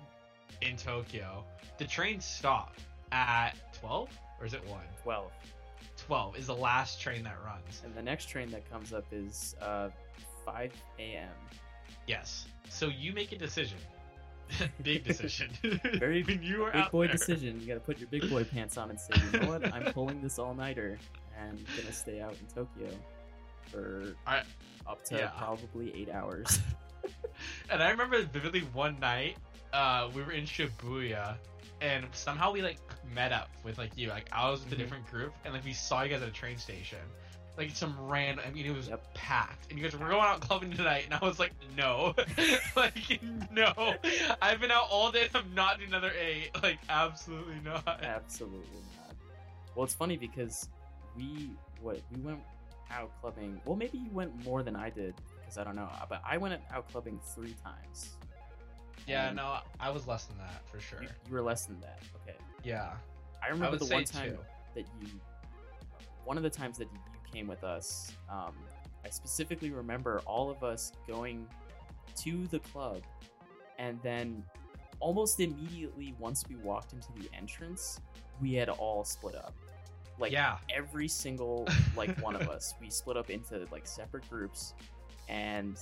[0.62, 1.44] in Tokyo,
[1.78, 2.76] the trains stop
[3.12, 4.84] at twelve or is it one?
[5.04, 5.32] 12.
[6.06, 7.82] 12 is the last train that runs.
[7.84, 9.90] And the next train that comes up is uh,
[10.46, 11.30] 5 a.m.
[12.06, 12.46] Yes.
[12.70, 13.80] So you make a decision.
[14.84, 15.50] Big decision.
[15.98, 17.16] Very when you are Big boy there.
[17.16, 17.60] decision.
[17.60, 19.74] You gotta put your big boy pants on and say, you know what?
[19.74, 21.00] I'm pulling this all nighter
[21.40, 22.90] and gonna stay out in Tokyo
[23.72, 24.44] for I-
[24.88, 25.28] up to yeah.
[25.38, 26.60] probably eight hours.
[27.70, 29.38] And I remember vividly one night,
[29.72, 31.36] uh, we were in Shibuya,
[31.82, 32.80] and somehow we like
[33.14, 34.10] met up with like you.
[34.10, 34.80] Like I was with a Mhm.
[34.80, 36.98] different group, and like we saw you guys at a train station.
[37.58, 38.44] Like some random.
[38.46, 39.14] I mean, it was Yep.
[39.14, 42.16] packed, and you guys were going out clubbing tonight, and I was like, no,
[42.76, 43.20] like
[43.52, 43.96] no.
[44.42, 45.30] I've been out all day.
[45.36, 46.50] I'm not doing another eight.
[46.64, 48.00] Like absolutely not.
[48.04, 49.16] Absolutely not.
[49.76, 50.68] Well, it's funny because
[51.18, 51.52] we
[51.82, 52.40] what we went
[52.92, 53.60] out clubbing.
[53.66, 55.90] Well, maybe you went more than I did because I don't know.
[56.10, 58.12] But I went out clubbing three times.
[59.08, 61.02] Yeah, And no, I was less than that for sure.
[61.02, 62.00] You, you were less than that.
[62.24, 62.38] Okay.
[62.64, 62.94] Yeah,
[63.42, 64.38] I I remember would the one time two.
[64.76, 65.08] that you
[66.26, 67.00] one of the times that you
[67.32, 68.54] came with us um,
[69.06, 71.48] i specifically remember all of us going
[72.16, 73.02] to the club
[73.80, 74.44] and then
[75.00, 78.02] almost immediately once we walked into the entrance
[78.42, 79.54] we had all split up
[80.20, 84.74] like yeah, every single like one of us we split up into like separate groups
[85.30, 85.78] and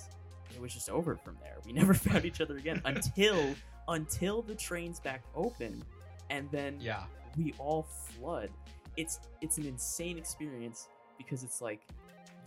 [0.53, 3.55] it was just over from there we never found each other again until
[3.87, 5.83] until the trains back open
[6.29, 7.03] and then yeah.
[7.37, 8.49] we all flood.
[8.97, 11.81] It's it's an insane experience because it's like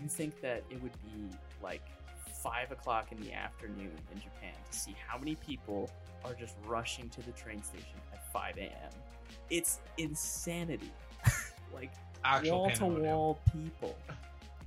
[0.01, 1.83] you think that it would be like
[2.43, 5.91] five o'clock in the afternoon in Japan to see how many people
[6.25, 8.91] are just rushing to the train station at 5 a.m.
[9.51, 10.93] It's insanity.
[11.75, 11.91] Like
[12.45, 13.97] wall to wall people.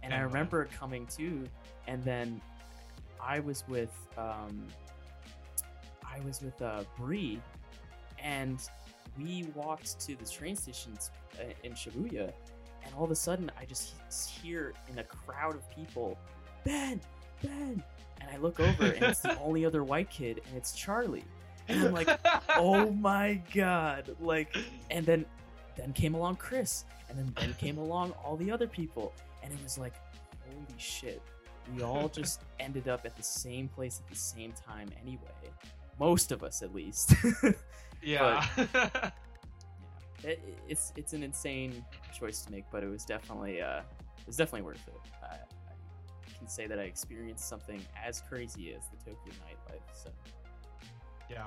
[0.04, 1.44] And I remember it coming too,
[1.88, 2.42] and then
[3.24, 4.66] I was with um,
[6.04, 7.40] I was with uh, Bree,
[8.22, 8.60] and
[9.18, 10.94] we walked to the train station
[11.40, 12.32] uh, in Shibuya,
[12.84, 13.94] and all of a sudden I just
[14.30, 16.18] hear in a crowd of people,
[16.64, 17.00] Ben,
[17.44, 17.84] Ben,
[18.20, 21.26] and I look over and it's the only other white kid, and it's Charlie,
[21.68, 22.10] and I'm like,
[22.58, 24.56] oh my god, like
[24.90, 25.26] and then
[25.76, 29.60] then came along Chris, and then then came along all the other people, and it
[29.64, 29.94] was like,
[30.48, 31.22] holy shit,
[31.76, 35.20] we all just ended up at the same place at the same time anyway.
[36.00, 37.14] Most of us, at least.
[38.02, 38.46] yeah.
[38.58, 39.12] yeah,
[40.24, 41.86] it, it's it's an insane
[42.18, 44.96] choice to make, but it was definitely uh, it was definitely worth it.
[45.24, 50.04] I, I can say that I experienced something as crazy as the Tokyo nightlife.
[50.04, 50.10] So
[51.30, 51.46] Yeah,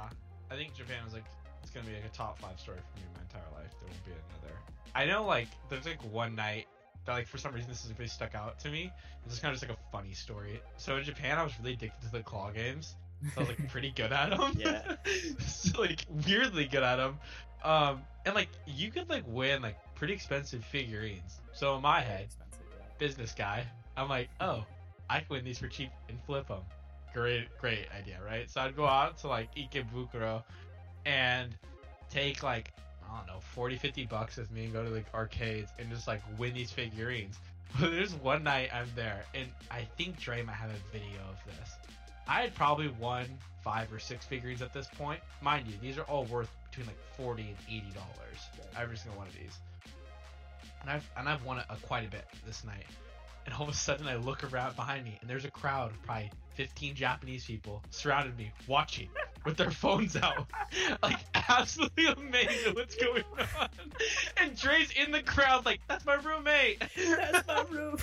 [0.50, 1.24] I think Japan was like
[1.64, 3.72] it's gonna be like a top five story for me in my entire life.
[3.80, 4.54] There won't be another.
[4.94, 6.66] I know like there's like one night
[7.06, 8.92] that like for some reason this is really stuck out to me.
[9.24, 10.60] This is kind of just like a funny story.
[10.76, 12.96] So in Japan, I was really addicted to the claw games.
[13.34, 14.52] So I was like pretty good at them.
[14.58, 14.96] Yeah.
[15.46, 17.18] so, like weirdly good at them.
[17.64, 21.40] Um, and like you could like win like pretty expensive figurines.
[21.52, 22.26] So in my very head.
[22.52, 22.84] Yeah.
[22.98, 23.64] business guy.
[23.96, 24.64] I'm like, oh,
[25.08, 26.62] I can win these for cheap and flip them.
[27.14, 28.50] Great, great idea, right?
[28.50, 30.42] So I'd go out to like Ikebukuro
[31.04, 31.54] and
[32.10, 32.72] take like,
[33.08, 36.06] I don't know, 40, 50 bucks with me and go to like arcades and just
[36.06, 37.38] like win these figurines.
[37.80, 41.36] But there's one night I'm there and I think Dre might have a video of
[41.44, 41.70] this.
[42.28, 43.26] I had probably won
[43.64, 45.18] five or six figurines at this point.
[45.42, 48.38] Mind you, these are all worth between like 40 and 80 dollars.
[48.80, 49.58] Every single one of these
[50.84, 52.84] and I've and I've won a, a uh, quite a bit this night.
[53.46, 56.02] And all of a sudden, I look around behind me, and there's a crowd of
[56.02, 59.08] probably 15 Japanese people surrounded me, watching
[59.44, 60.46] with their phones out,
[61.02, 63.24] like absolutely amazed at what's going
[63.60, 63.68] on.
[64.38, 67.96] And Dre's in the crowd, like, "That's my roommate." That's my room.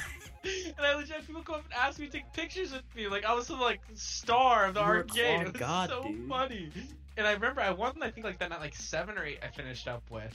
[0.43, 3.07] and I legit had people come up and ask me to take pictures with me,
[3.07, 5.41] like I was some like star of the You arcade.
[5.41, 6.29] It was god, so dude.
[6.29, 6.69] funny.
[7.17, 9.39] And I remember I won, I think like that night, like seven or eight.
[9.43, 10.33] I finished up with,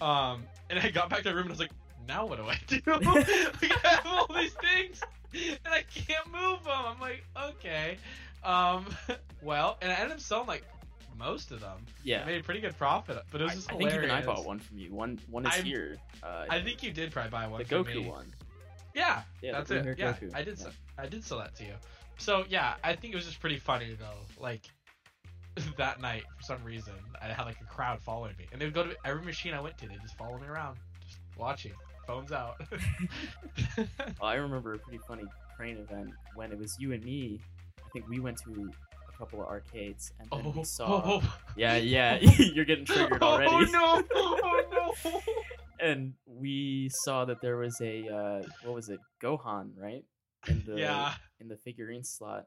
[0.00, 1.72] um, and I got back to the room and I was like,
[2.08, 2.80] now what do I do?
[2.86, 5.00] like, I have all these things
[5.34, 6.72] and I can't move them.
[6.86, 7.96] I'm like, okay,
[8.44, 8.86] um,
[9.42, 10.64] well, and I ended up selling like
[11.18, 11.78] most of them.
[11.78, 12.24] I Yeah.
[12.24, 14.44] made a pretty good profit, but it was I, just I think even I bought
[14.44, 14.92] one from you.
[14.92, 15.96] One one is I'm- here.
[16.22, 17.58] Uh, I think you did probably buy one.
[17.62, 18.32] the Goku one.
[18.94, 19.86] Yeah, Yeah, that's it.
[19.98, 20.34] Yeah, Goku.
[20.34, 20.58] I did.
[20.58, 20.64] Yeah.
[20.64, 21.74] Sell, I did sell that to you.
[22.18, 24.18] So yeah, I think it was just pretty funny though.
[24.42, 24.62] Like
[25.76, 28.74] that night, for some reason, I had like a crowd following me, and they would
[28.74, 29.88] go to every machine I went to.
[29.88, 30.76] They just follow me around,
[31.06, 31.72] just watching,
[32.06, 32.60] phones out.
[33.76, 35.24] Well, I remember a pretty funny
[35.56, 37.40] crane event when it was you and me.
[37.92, 38.70] I think we went to
[39.06, 41.02] a couple of arcades and then we saw.
[41.04, 43.50] oh, Yeah, yeah, you're getting triggered already.
[43.52, 44.02] Oh no!
[44.14, 45.20] Oh no!
[45.80, 50.04] and we saw that there was a uh, what was it, Gohan, right?
[50.48, 51.12] in the yeah.
[51.38, 52.46] in the figurine slot,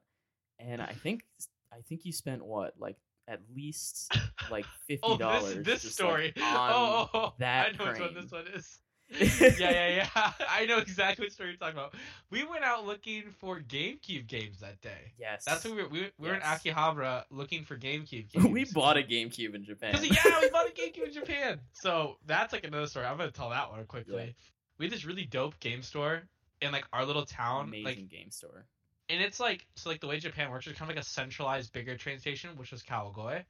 [0.60, 1.26] and I think
[1.72, 4.12] I think you spent what like at least
[4.50, 5.64] like fifty dollars.
[5.64, 6.34] this this story.
[6.38, 8.80] on oh, oh, oh, that I know which one this one is.
[9.20, 10.32] yeah, yeah, yeah.
[10.50, 11.94] I know exactly what story you're talking about.
[12.32, 15.14] We went out looking for GameCube games that day.
[15.20, 15.90] Yes, That's what we were.
[15.90, 16.64] We, we were in Yes.
[16.64, 18.46] Akihabara looking for GameCube games.
[18.48, 19.98] we bought a GameCube in Japan.
[20.02, 21.60] Yeah, we bought a GameCube in Japan.
[21.74, 23.06] So that's like another story.
[23.06, 24.16] I'm gonna tell that one quickly.
[24.26, 24.32] Yeah.
[24.80, 26.24] We had this really dope game store
[26.62, 27.66] in like our little town.
[27.68, 28.66] Amazing Like game store.
[29.10, 31.72] and it's like so like the way Japan works is kind of like a centralized
[31.74, 33.44] bigger train station, which was Kawagoe,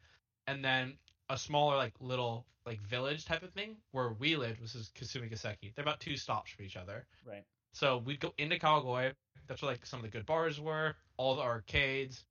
[0.48, 0.98] and then
[1.29, 5.73] a smaller like little like village type of thing where we lived, which is Kasumigaseki.
[5.75, 7.05] They're about two stops from each other.
[7.27, 7.43] Right.
[7.73, 9.13] So we'd go into Kawagoe.
[9.47, 12.25] That's where like some of the good bars were, all the arcades,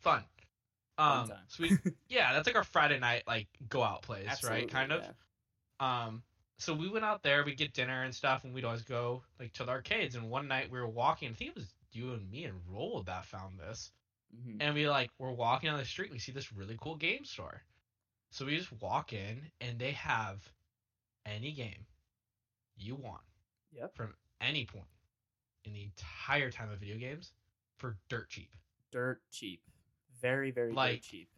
[0.00, 0.22] fun.
[0.98, 1.38] Fun Um, time.
[1.48, 4.70] so we yeah, that's like our Friday night like go out place, Absolutely, right?
[4.70, 5.02] Kind of.
[5.02, 5.10] yeah.
[6.06, 6.22] Um,
[6.58, 9.52] so we went out there, we'd get dinner and stuff, and we'd always go like
[9.54, 10.14] to the arcades.
[10.14, 13.02] And one night we were walking, I think it was you and me and Roll
[13.04, 13.90] that found this,
[14.36, 14.56] Mhm.
[14.60, 17.24] and we like we're walking on the street, And we see this really cool game
[17.24, 17.62] store.
[18.34, 20.52] So we just walk in, and they have
[21.24, 21.86] any game
[22.74, 23.22] you want
[23.70, 23.94] Yep.
[23.94, 24.88] from any point
[25.62, 27.32] in the entire time of video games
[27.76, 28.50] for dirt cheap.
[28.90, 29.62] Dirt cheap.
[30.20, 31.30] Very very Like- dirt cheap.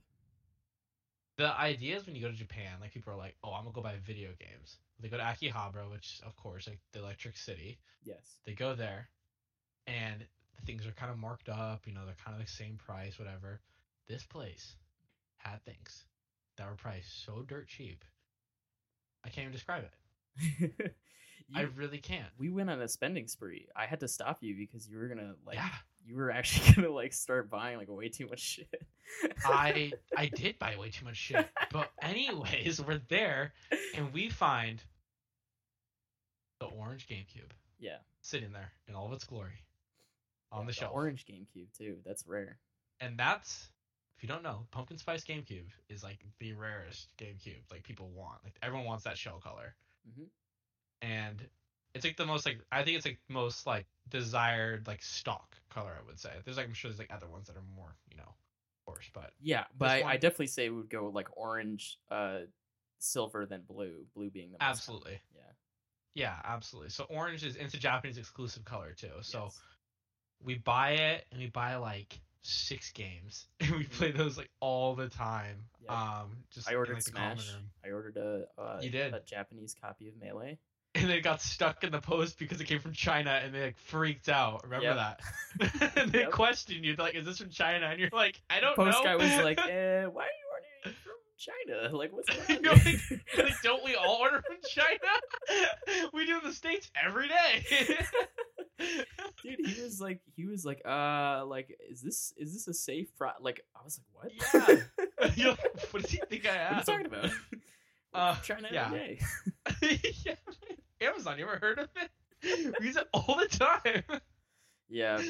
[1.37, 3.75] the idea is when you go to Japan, like people are like, "Oh, I'm gonna
[3.75, 7.79] go buy video games." They go to Akihabara, which of course, like the Electric City.
[8.01, 8.41] Yes.
[8.45, 9.11] They go there,
[9.87, 11.87] and the things are kind of marked up.
[11.87, 13.61] You know, they're kind of the same price, whatever.
[14.07, 14.79] This place
[15.37, 16.07] had things
[16.57, 18.05] that were priced so dirt cheap.
[19.25, 20.95] I can't even describe it.
[21.55, 22.29] I really can't.
[22.39, 23.69] we went on a spending spree.
[23.77, 25.69] I had to stop you because you were gonna like yeah,
[26.05, 28.83] you were actually gonna like start buying like way too much shit.
[29.45, 31.49] I I did buy way too much shit.
[31.73, 33.53] But anyways, we're there,
[33.95, 34.83] and we find
[36.59, 37.51] the orange GameCube.
[37.79, 39.63] yeah sitting there in all of its glory
[40.51, 40.93] on yeah, the shelf.
[40.95, 41.99] orange GameCube too.
[42.05, 42.59] That's rare.
[43.01, 43.69] And that's
[44.17, 47.71] if you don't know, pumpkin spice GameCube is like the rarest GameCube.
[47.71, 49.75] Like people want, like everyone wants that shell color,
[50.09, 50.29] Mhm.
[51.03, 51.49] and
[51.95, 55.93] it's like the most like I think it's like most like desired like stock color.
[55.99, 58.17] I would say there's like I'm sure there's like other ones that are more you
[58.17, 61.99] know, of course, but Yeah, but I, I definitely say we would go like orange,
[62.11, 62.41] uh,
[62.99, 64.07] silver, then blue.
[64.15, 65.47] Blue being the most absolutely, common.
[66.15, 66.23] Yeah.
[66.27, 66.91] yeah, absolutely.
[66.91, 69.11] So orange is it's a Japanese exclusive color too.
[69.21, 69.61] So yes.
[70.43, 74.95] we buy it and we buy like six games and we play those like all
[74.95, 75.57] the time.
[75.83, 75.91] Yep.
[75.93, 77.55] Um, just I in, ordered like, the Smash.
[77.85, 79.15] I ordered a uh, You did.
[79.15, 80.59] a Japanese copy of Melee.
[80.97, 83.79] and it got stuck in the post because it came from China and they like
[83.79, 84.65] freaked out.
[84.65, 84.97] Remember Yep.
[84.97, 85.93] that?
[85.97, 86.31] and they Yep.
[86.31, 86.97] questioned you.
[86.97, 89.37] They're like, "Is this from China?" And you're like, "I don't Post know." guy was
[89.45, 91.95] like, eh, "Why are you ordering from China?
[91.97, 92.81] Like, what's going on?"
[93.37, 96.09] You're like, "Don't we all order from China?
[96.15, 97.65] we do in the states every day."
[99.43, 103.09] Dude, he was like, he was like, uh, like, is this is this a safe
[103.17, 103.31] pro?
[103.41, 104.55] Like, I was like, what?
[104.55, 105.31] Yeah.
[105.35, 106.77] You're like, what does he think I what are am?
[106.79, 107.31] you talking about?
[108.15, 108.87] Uh, China yeah.
[108.87, 108.99] every
[109.83, 110.01] day.
[110.25, 110.35] yeah.
[111.03, 112.75] Amazon, you ever heard of it?
[112.81, 114.21] We use it all the time.
[114.89, 115.21] Yeah,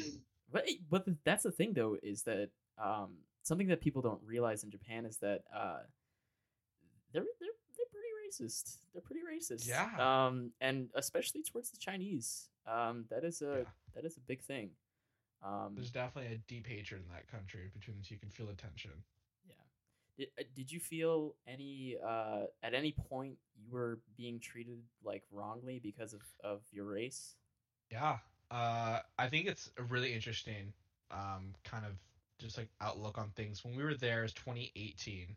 [0.49, 2.49] but but that's the thing though is that
[2.81, 5.79] um something that people don't realize in Japan is that uh
[7.11, 8.77] they're they're they're pretty racist.
[8.93, 9.67] They're pretty racist.
[9.67, 9.89] Yeah.
[9.99, 12.47] Um, and especially towards the Chinese.
[12.67, 13.71] Um, that is a Yeah.
[13.95, 14.71] that is a big thing.
[15.43, 18.15] Um, There's definitely a deep hatred in that country between the two.
[18.15, 18.91] You can feel the tension.
[19.47, 19.53] yeah.
[20.17, 25.23] Did, uh, did you feel any uh at any point you were being treated like
[25.31, 27.35] wrongly because of of your race?
[27.91, 28.17] Yeah.
[28.49, 30.73] Uh, I think it's a really interesting,
[31.11, 31.91] um, kind of
[32.39, 33.63] just like outlook on things.
[33.65, 35.35] When we were there, is 2018.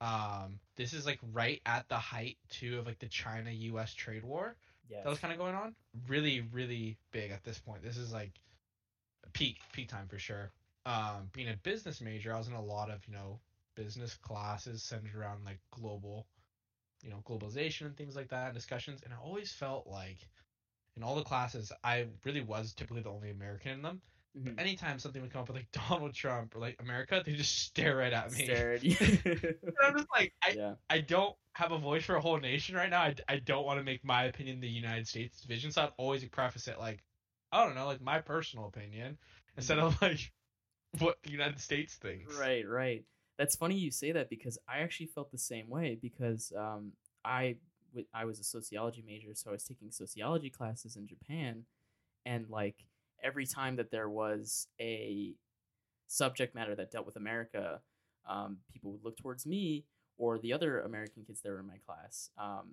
[0.00, 3.92] Um, this is like right at the height too of like the China-U.S.
[3.94, 4.56] trade war.
[5.02, 5.74] That was kind of going on.
[6.06, 7.82] Really, really big at this point.
[7.82, 8.32] This is like
[9.32, 10.50] peak peak time for sure.
[10.86, 13.40] Um, being a business major, I was in a lot of you know
[13.74, 16.26] business classes centered around like global,
[17.02, 19.02] you know, globalization and things like that, and discussions.
[19.04, 20.18] And I always felt like
[20.96, 24.02] in all the classes, I really was typically the only American in them.
[24.38, 24.60] Mhm.
[24.60, 27.96] Anytime something would come up with like Donald Trump or like America, they just stare
[27.96, 28.44] right at me.
[28.44, 28.82] Stared.
[29.80, 30.74] And I'm just like, I, yeah.
[30.90, 33.02] I don't have a voice for a whole nation right now.
[33.02, 36.24] I, I don't want to make my opinion the United States division, so I'd always
[36.24, 37.04] preface it like,
[37.52, 39.18] I don't know, like my personal opinion,
[39.56, 40.32] instead of like
[40.98, 42.36] what the United States thinks.
[42.38, 43.04] Right, right.
[43.38, 46.92] That's funny you say that because I actually felt the same way because um,
[47.24, 47.56] I
[47.92, 51.64] w- I was a sociology major, so I was taking sociology classes in Japan,
[52.26, 52.84] and like
[53.22, 55.34] every time that there was a
[56.06, 57.80] subject matter that dealt with America,
[58.28, 59.84] um, people would look towards me
[60.16, 62.30] or the other American kids that were in my class.
[62.38, 62.70] Um,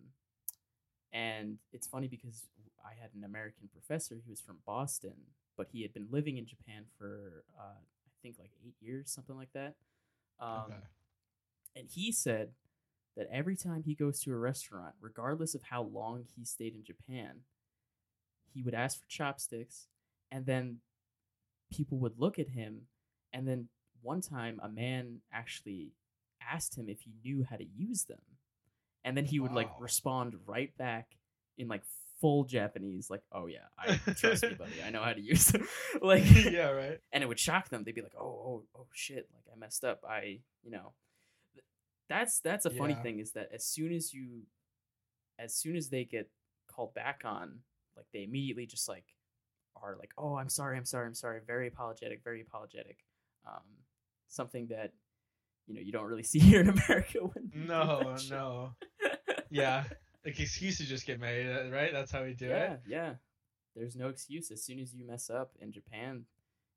[1.13, 2.47] and it's funny because
[2.84, 4.15] I had an American professor.
[4.23, 5.15] He was from Boston,
[5.58, 9.36] but he had been living in Japan for uh, I think like eight years, something
[9.36, 9.75] like that.
[10.39, 10.75] Um, okay.
[11.77, 12.49] and he said
[13.15, 16.84] that every time he goes to a restaurant, regardless of how long he stayed in
[16.84, 17.41] Japan,
[18.53, 19.88] he would ask for chopsticks,
[20.31, 20.77] and then
[21.71, 22.81] people would look at him,
[23.33, 23.67] and then
[24.01, 25.91] one time a man actually
[26.41, 28.21] asked him if he knew how to use them,
[29.03, 31.17] and then he would like respond right back
[31.57, 31.83] in like
[32.21, 35.67] full Japanese, like, "Oh yeah, I trust me, buddy, I know how to use them,"
[36.01, 36.99] like yeah, right.
[37.11, 37.83] and it would shock them.
[37.83, 39.27] They'd be like, "Oh, oh, oh, shit!
[39.33, 40.01] Like I messed up.
[40.07, 40.93] I, you know."
[42.07, 43.01] That's that's a funny Yeah.
[43.01, 44.43] thing is that as soon as you,
[45.39, 46.29] as soon as they get
[46.67, 47.61] called back on,
[47.97, 49.14] like they immediately just like
[49.81, 52.97] are like, "Oh, I'm sorry, I'm sorry, I'm sorry." Very apologetic, very apologetic.
[53.47, 53.63] Um,
[54.27, 54.91] something that
[55.67, 57.19] you know you don't really see here in America.
[57.19, 58.71] When No, no.
[59.51, 59.83] Yeah.
[60.25, 61.93] Like excuses just get made, uh, right?
[61.93, 62.79] That's how we do yeah, it.
[62.88, 63.13] yeah.
[63.75, 64.49] There's no excuse.
[64.51, 66.25] As soon as you mess up in Japan,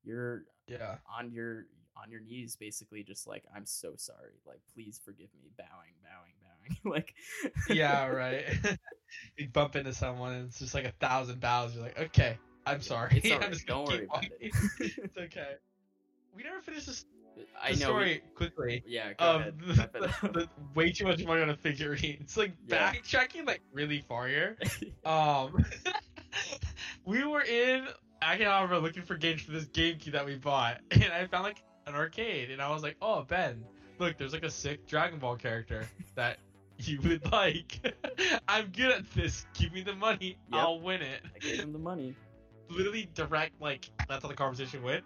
[0.03, 0.97] you're Yeah.
[1.17, 1.65] on your
[1.97, 6.31] on your knees basically just like i'm so sorry like please forgive me bowing bowing
[6.39, 7.13] bowing like
[7.69, 8.45] Yeah, right.
[9.35, 11.73] you bump into someone and it's just like a thousand bows.
[11.75, 13.21] You're like, okay, I'm sorry.
[13.23, 14.31] It's all I'm just gonna don't worry about it.
[14.79, 15.53] it's okay.
[16.35, 17.05] We never finished this
[17.63, 18.83] i know story quickly.
[18.85, 22.17] yeah go of ahead the, the- the- way too much money on a figurine.
[22.19, 22.93] It's like Yeah.
[22.93, 24.57] backtracking like really far here.
[25.05, 25.63] Um,
[27.05, 27.87] we were in
[28.21, 31.95] Akihabara looking for games for this GameCube that we bought, and I found like an
[31.95, 33.63] arcade, and I was like, "Oh, Ben,
[33.99, 36.37] look, there's like a sick Dragon Ball character that
[36.77, 37.79] you would like.
[38.47, 39.45] I'm good at this.
[39.53, 40.61] Give me the money, Yep.
[40.61, 42.15] I'll win it." i gave him the money
[42.69, 45.03] Literally direct, like that's how the conversation went.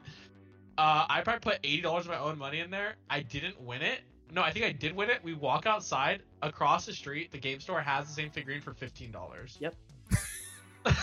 [0.78, 2.95] Uh, I probably put eighty dollars of my own money in there.
[3.10, 4.02] I didn't win it.
[4.32, 5.19] No, I think I did win it.
[5.23, 7.32] We walk outside across the street.
[7.32, 9.58] The game store has the same figurine for fifteen dollars.
[9.60, 9.76] Yep.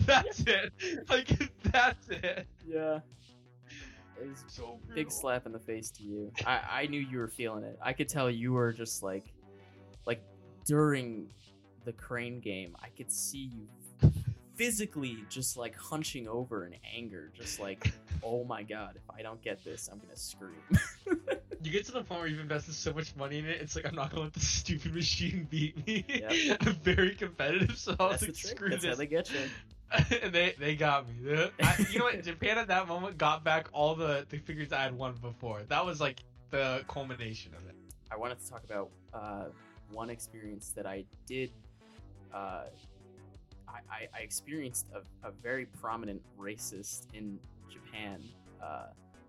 [0.00, 0.72] that's it.
[1.08, 1.28] Like
[1.64, 2.46] that's it.
[2.66, 3.00] yeah
[4.20, 7.26] it was So big slap in the face to you i i knew you were
[7.26, 9.32] feeling it i could tell you were just like
[10.06, 10.22] like
[10.64, 11.26] during
[11.84, 13.66] the crane game i could see you
[14.56, 19.42] physically just like hunching over in anger just like oh my god if i don't
[19.42, 20.54] get this i'm gonna scream
[21.64, 23.58] You get to the point where you've invested so much money in it.
[23.58, 26.04] It's like I'm not gonna let this stupid machine beat me.
[26.08, 26.58] Yep.
[26.60, 28.98] I'm very competitive, so I was that's the like, screw that's how this.
[28.98, 29.38] they get you
[30.22, 31.48] and they they got me.
[31.62, 32.22] I, you know what?
[32.22, 35.62] Japan at that moment got back all the the figures I had won before.
[35.68, 37.76] That was like the culmination of it.
[38.10, 39.44] I wanted to talk about uh,
[39.90, 41.50] one experience that I did.
[42.32, 42.64] Uh,
[43.90, 47.38] I, I, experienced a, a very prominent racist in
[47.70, 48.22] Japan,
[48.62, 48.86] uh,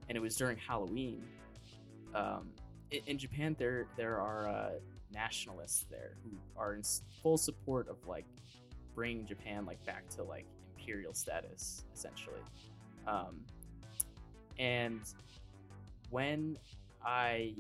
[0.08, 1.24] and it was during Halloween.
[2.14, 2.50] Um,
[2.92, 4.70] in, in Japan, there there are uh,
[5.12, 6.84] nationalists there who are in
[7.22, 8.26] full support of like
[8.94, 10.46] bringing Japan like back to like
[10.78, 12.42] imperial status, essentially.
[13.08, 13.42] Um,
[14.58, 15.02] and
[16.10, 16.58] when
[17.04, 17.54] I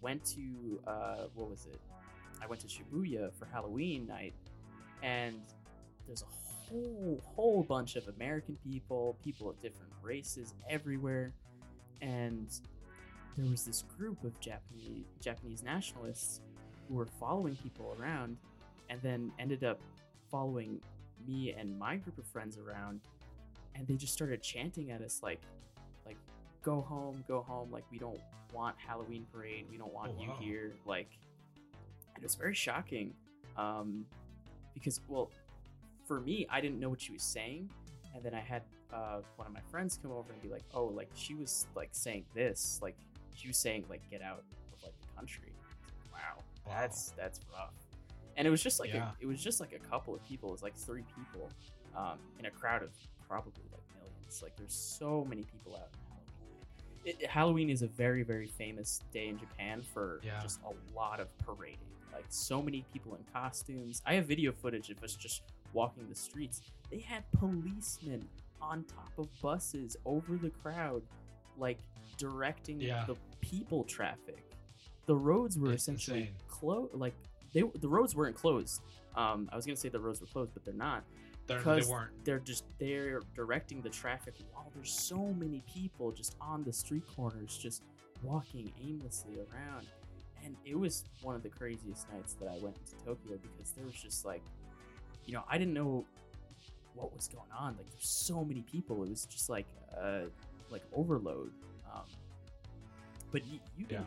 [0.00, 1.80] went to uh, what was it?
[2.42, 4.34] I went to Shibuya for Halloween night,
[5.02, 5.40] and
[6.06, 6.26] there's a
[6.70, 11.32] whole whole bunch of American people, people of different races everywhere,
[12.00, 12.48] and
[13.36, 16.40] there was this group of Japanese Japanese nationalists
[16.88, 18.36] who were following people around,
[18.90, 19.80] and then ended up
[20.30, 20.80] following
[21.26, 23.00] me and my group of friends around,
[23.74, 25.40] and they just started chanting at us like,
[26.04, 26.16] like,
[26.62, 28.20] go home, go home, like we don't
[28.52, 30.36] want Halloween parade, we don't want Oh, you wow.
[30.40, 31.08] here, like,
[32.14, 33.14] and it was very shocking,
[33.56, 34.04] um,
[34.74, 35.30] because well,
[36.06, 37.70] for me, I didn't know what she was saying,
[38.14, 40.84] and then I had uh, one of my friends come over and be like, oh,
[40.86, 42.96] like she was like saying this, like
[43.34, 44.44] she was saying like get out of
[44.82, 45.52] like the country.
[46.12, 46.18] Wow,
[46.66, 46.72] Wow.
[46.80, 47.72] that's that's rough.
[48.36, 49.10] And it was just like Yeah.
[49.10, 50.48] a, it was just like a couple of people.
[50.50, 51.48] It was like three people
[51.96, 52.90] um, in a crowd of
[53.28, 54.42] probably like millions.
[54.42, 55.88] Like there's so many people out
[57.04, 60.40] it- Halloween is a very very famous day in Japan for Yeah.
[60.42, 61.78] just a lot of parading.
[62.12, 64.02] Like so many people in costumes.
[64.06, 65.42] I have video footage of us just
[65.72, 66.60] walking the streets.
[66.90, 68.28] They had policemen
[68.60, 71.02] on top of buses over the crowd,
[71.58, 71.78] like
[72.18, 73.04] directing Yeah.
[73.06, 74.42] the people traffic.
[75.06, 76.94] The roads were It's essentially closed.
[76.94, 77.14] Like
[77.52, 78.82] they, the roads weren't closed.
[79.16, 81.02] Um, I was gonna say the roads were closed, but they're not.
[81.48, 82.24] They're, they weren't.
[82.24, 87.02] they're just they're directing the traffic while there's so many people just on the street
[87.16, 87.82] corners, just
[88.22, 89.86] walking aimlessly around.
[90.44, 93.84] And it was one of the craziest nights that I went into Tokyo because there
[93.84, 94.42] was just like,
[95.26, 96.04] you know, I didn't know
[96.94, 97.76] what was going on.
[97.76, 99.02] Like, there's so many people.
[99.04, 99.66] It was just like,
[100.00, 100.22] uh,
[100.70, 101.50] like overload.
[101.92, 102.02] Um,
[103.30, 103.98] but you, you Yeah.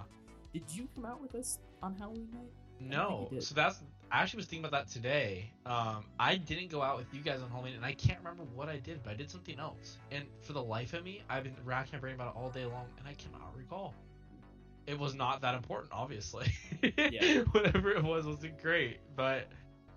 [0.54, 2.52] did, did you come out with us on Halloween night?
[2.80, 5.50] No, so that's I actually was thinking about that today.
[5.66, 8.68] Um, I didn't go out with you guys on Halloween, and I can't remember what
[8.70, 9.98] I did, but I did something else.
[10.12, 12.66] And for the life of me, I've been racking my brain about it all day
[12.66, 13.94] long, and I cannot recall.
[14.88, 16.52] It was not that important, obviously.
[16.98, 17.40] Yeah.
[17.52, 19.48] Whatever it was wasn't great, but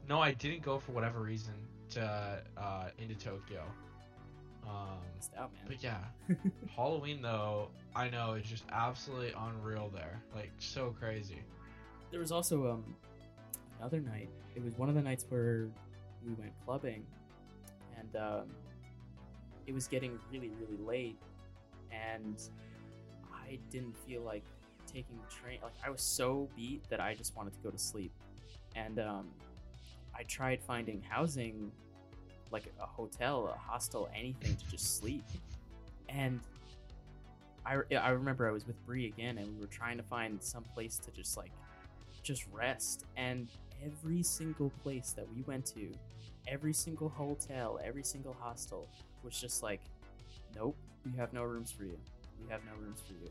[0.08, 1.54] no, I didn't go for whatever reason
[1.90, 3.62] to uh, into Tokyo.
[4.64, 4.98] Um,
[5.38, 5.62] out, man.
[5.66, 5.98] but yeah,
[6.76, 11.42] Halloween though, I know it's just absolutely unreal there, like so crazy.
[12.10, 12.96] There was also um
[13.78, 14.28] another night.
[14.54, 15.68] It was one of the nights where
[16.26, 17.06] we went clubbing,
[17.98, 18.46] and um,
[19.66, 21.18] it was getting really really late,
[21.90, 22.40] and
[23.32, 24.44] I didn't feel like
[24.86, 25.60] taking the train.
[25.62, 28.12] Like I was so beat that I just wanted to go to sleep,
[28.76, 29.28] and um,
[30.18, 31.70] I tried finding housing,
[32.50, 35.24] like a hotel, a hostel, anything to just sleep,
[36.08, 36.40] and.
[37.66, 40.62] I, I remember I was with Bree again, and we were trying to find some
[40.62, 41.50] place to just like
[42.22, 43.04] just rest.
[43.18, 43.48] And
[43.84, 45.92] every single place that we went to,
[46.46, 48.88] every single hotel, every single hostel
[49.22, 49.80] was just like,
[50.56, 51.98] nope, we have no rooms for you.
[52.42, 53.30] We have no rooms for you.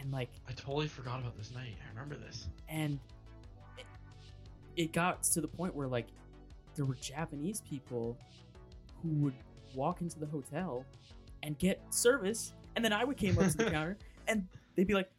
[0.00, 1.76] And like, I totally forgot about this night.
[1.84, 2.48] I remember this.
[2.68, 2.98] and
[4.76, 6.06] it got to the point where like
[6.74, 8.16] there were Japanese people
[9.02, 9.34] who would
[9.74, 10.84] walk into the hotel
[11.42, 13.96] and get service, and then I would came up to the counter
[14.28, 14.46] and
[14.76, 15.10] they'd be like,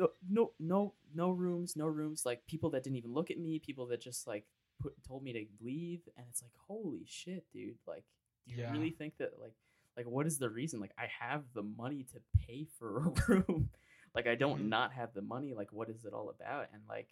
[0.00, 3.58] "Uh, "No, no, no rooms, no rooms." Like people that didn't even look at me,
[3.58, 4.44] people that just like
[4.80, 7.76] put told me to leave, and it's like, holy shit, dude!
[7.86, 8.04] Like,
[8.46, 8.70] do you Yeah.
[8.72, 9.54] really think that like
[9.96, 10.80] like what is the reason?
[10.80, 13.68] Like, I have the money to pay for a room.
[14.14, 14.68] like, I don't Mhm.
[14.68, 15.52] not have the money.
[15.54, 16.68] Like, what is it all about?
[16.72, 17.08] And like,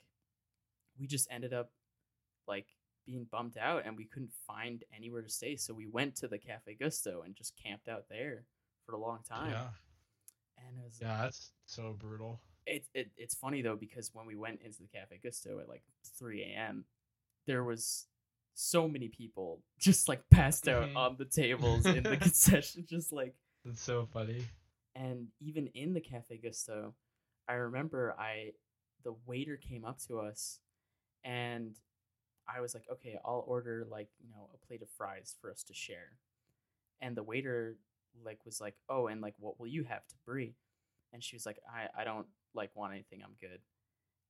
[0.99, 1.71] we just ended up
[2.51, 2.67] like
[3.07, 6.39] being bumped out and we couldn't find anywhere to stay so we went to the
[6.39, 8.45] cafe gusto and just camped out there
[8.85, 9.69] for a long time Yeah,
[10.59, 12.41] and it was yeah, that's so brutal.
[12.67, 15.83] it, it, it's funny though because when we went into the cafe gusto at like
[16.19, 16.85] 3 a.m
[17.47, 18.07] there was
[18.55, 20.97] so many people just like passed out Mhm.
[20.97, 23.35] on the tables in the concession just like
[23.65, 24.45] That's so funny.
[24.95, 26.95] and even in the cafe gusto
[27.49, 28.53] i remember i
[29.05, 30.61] the waiter came up to us
[31.25, 31.75] and
[32.55, 35.63] i was like okay i'll order like you know a plate of fries for us
[35.63, 36.13] to share
[37.01, 37.77] and the waiter
[38.25, 40.55] like was like oh and like what will you have to brie
[41.13, 43.61] and she was like i i don't like want anything i'm good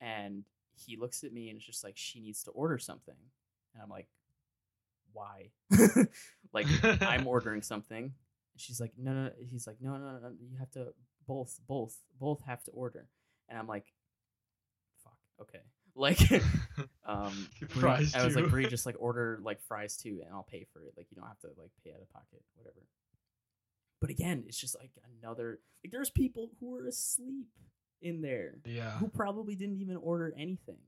[0.00, 0.44] and
[0.74, 3.14] he looks at me and it's just like she needs to order something
[3.74, 4.08] and i'm like
[5.12, 5.50] why
[6.52, 6.66] like
[7.02, 8.04] I'm ordering something.
[8.04, 8.12] And
[8.56, 9.30] she's like, no, no, no.
[9.38, 10.88] He's like, no, no, no, no, you have to
[11.26, 13.06] both, both, both have to order.
[13.48, 13.86] And I'm like,
[15.02, 15.60] fuck, okay.
[15.96, 16.20] Like,
[17.10, 18.48] um, fries I was like.
[18.48, 20.94] Brie, just like order like fries too, and I'll pay for it.
[20.96, 22.86] Like, you don't have to like pay out of pocket, whatever.
[24.00, 24.90] But again, it's just like
[25.20, 27.48] another like there's people who are asleep
[28.02, 30.78] in there yeah, who probably didn't even order anything,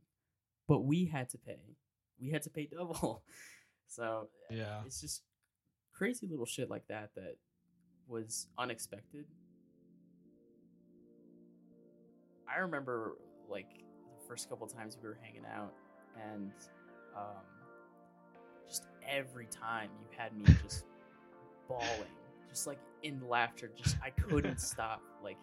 [0.68, 1.76] but we had to pay.
[2.20, 3.22] We had to pay double.
[3.88, 5.20] So yeah, it's just
[5.92, 7.36] crazy little shit like that that
[8.08, 9.26] was unexpected.
[12.50, 13.18] I remember
[13.50, 15.74] like the first couple times we were hanging out,
[16.32, 16.52] and
[17.16, 17.42] um,
[18.68, 20.84] just every time you had me just
[21.68, 22.12] bawling,
[22.50, 23.70] just like in laughter.
[23.76, 25.02] Just I couldn't stop.
[25.22, 25.36] Like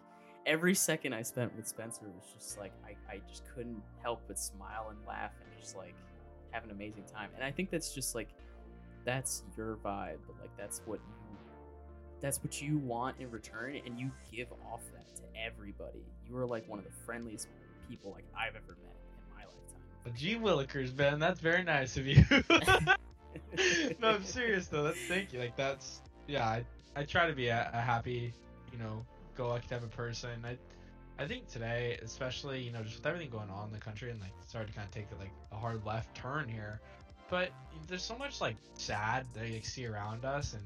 [0.46, 4.38] every second I spent with Spencer was just like I, I just couldn't help but
[4.38, 5.94] smile and laugh and just like
[6.50, 7.30] have an amazing time.
[7.34, 8.28] And I think that's just like
[9.04, 10.18] that's your vibe.
[10.40, 11.36] Like that's what you
[12.20, 16.04] that's what you want in return and you give off that to everybody.
[16.28, 17.48] You are like one of the friendliest
[17.88, 18.99] people like I've ever met
[20.04, 20.14] in my lifetime.
[20.16, 21.18] G Willikers, Ben.
[21.18, 22.24] That's very nice of you.
[24.00, 24.82] no, I'm serious though.
[24.82, 25.38] That's thank you.
[25.40, 26.46] Like that's yeah.
[26.46, 26.64] I
[26.96, 28.32] I try to be a, a happy,
[28.72, 29.04] you know,
[29.36, 30.30] go lucky type of person.
[30.44, 30.56] I
[31.22, 34.20] I think today, especially you know, just with everything going on in the country and
[34.20, 36.80] like starting to kind of take like a hard left turn here,
[37.28, 37.50] but
[37.88, 40.62] there's so much like sad that you like, see around us and.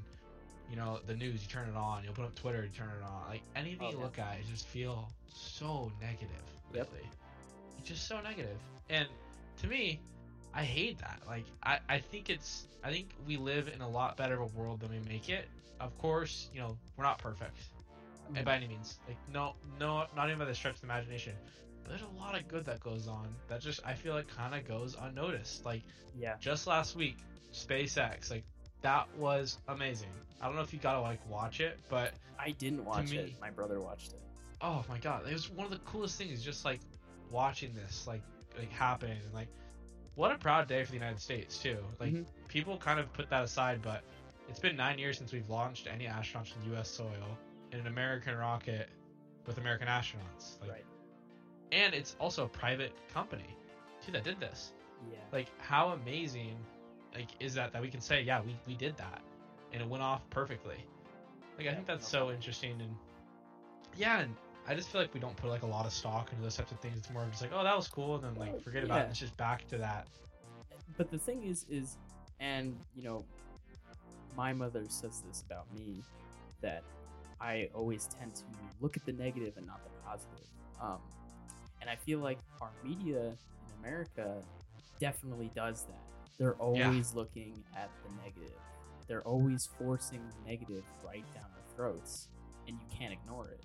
[0.67, 1.43] You know the news.
[1.43, 2.03] You turn it on.
[2.03, 2.63] You'll put up Twitter.
[2.63, 3.29] You turn it on.
[3.29, 6.41] Like anything Oh, you look at, you just feel so negative
[6.75, 6.89] Yep.
[7.77, 8.57] It's just so negative.
[8.89, 9.07] And
[9.61, 9.99] to me,
[10.53, 11.21] I hate that.
[11.27, 14.57] Like I, I think it's I think we live in a lot better of a
[14.59, 15.47] world than we make it.
[15.79, 17.57] Of course, you know, we're not perfect.
[18.31, 18.43] Mhm.
[18.45, 18.97] By any means.
[19.07, 21.33] Like no no not even by the stretch of the imagination.
[21.83, 24.61] But there's a lot of good that goes on that just I feel like kinda
[24.61, 25.65] goes unnoticed.
[25.65, 25.81] Like
[26.15, 26.35] Yeah.
[26.39, 27.17] just last week,
[27.53, 28.43] SpaceX, like
[28.81, 30.09] that was amazing.
[30.41, 33.33] I don't know if you gotta like watch it, but I didn't watch me- it.
[33.41, 34.21] My brother watched it.
[34.61, 36.43] oh my god, it was one of the coolest things.
[36.43, 36.79] Just like
[37.29, 38.21] watching this like
[38.57, 39.47] like happen and like
[40.15, 41.77] what a proud day for the United States too.
[41.99, 42.25] Like Mhm.
[42.47, 44.03] people kind of put that aside, but
[44.49, 46.89] it's been nine years since we've launched any astronauts from U.S.
[46.89, 47.37] soil
[47.71, 48.89] in an American rocket
[49.45, 50.59] with American astronauts.
[50.61, 50.85] Like, right.
[51.71, 53.43] and it's also a private company
[54.05, 54.71] dude, that did this.
[55.11, 55.17] Yeah.
[55.31, 56.55] Like, how amazing,
[57.13, 59.21] like, is that that we can say, yeah, we we did that,
[59.73, 60.77] and it went off perfectly.
[61.57, 62.95] Like, I think that's so interesting, and
[63.97, 64.35] yeah, and
[64.67, 66.71] I just feel like we don't put like a lot of stock into those types
[66.71, 66.97] of things.
[66.97, 69.09] It's more of just like, oh, that was cool, and then like forget about it.
[69.11, 70.07] It's just back to that.
[70.97, 71.97] but the thing is is
[72.39, 73.23] and you know
[74.35, 76.03] my mother says this about me
[76.61, 76.83] that
[77.39, 78.43] i always tend to
[78.81, 80.45] look at the negative and not the positive
[80.81, 80.99] um,
[81.81, 84.35] and i feel like our media in america
[84.99, 86.03] definitely does that
[86.37, 86.65] they're Yeah.
[86.87, 88.57] always looking at the negative
[89.07, 92.27] they're always forcing the negative right down our throats
[92.67, 93.63] and you can't ignore it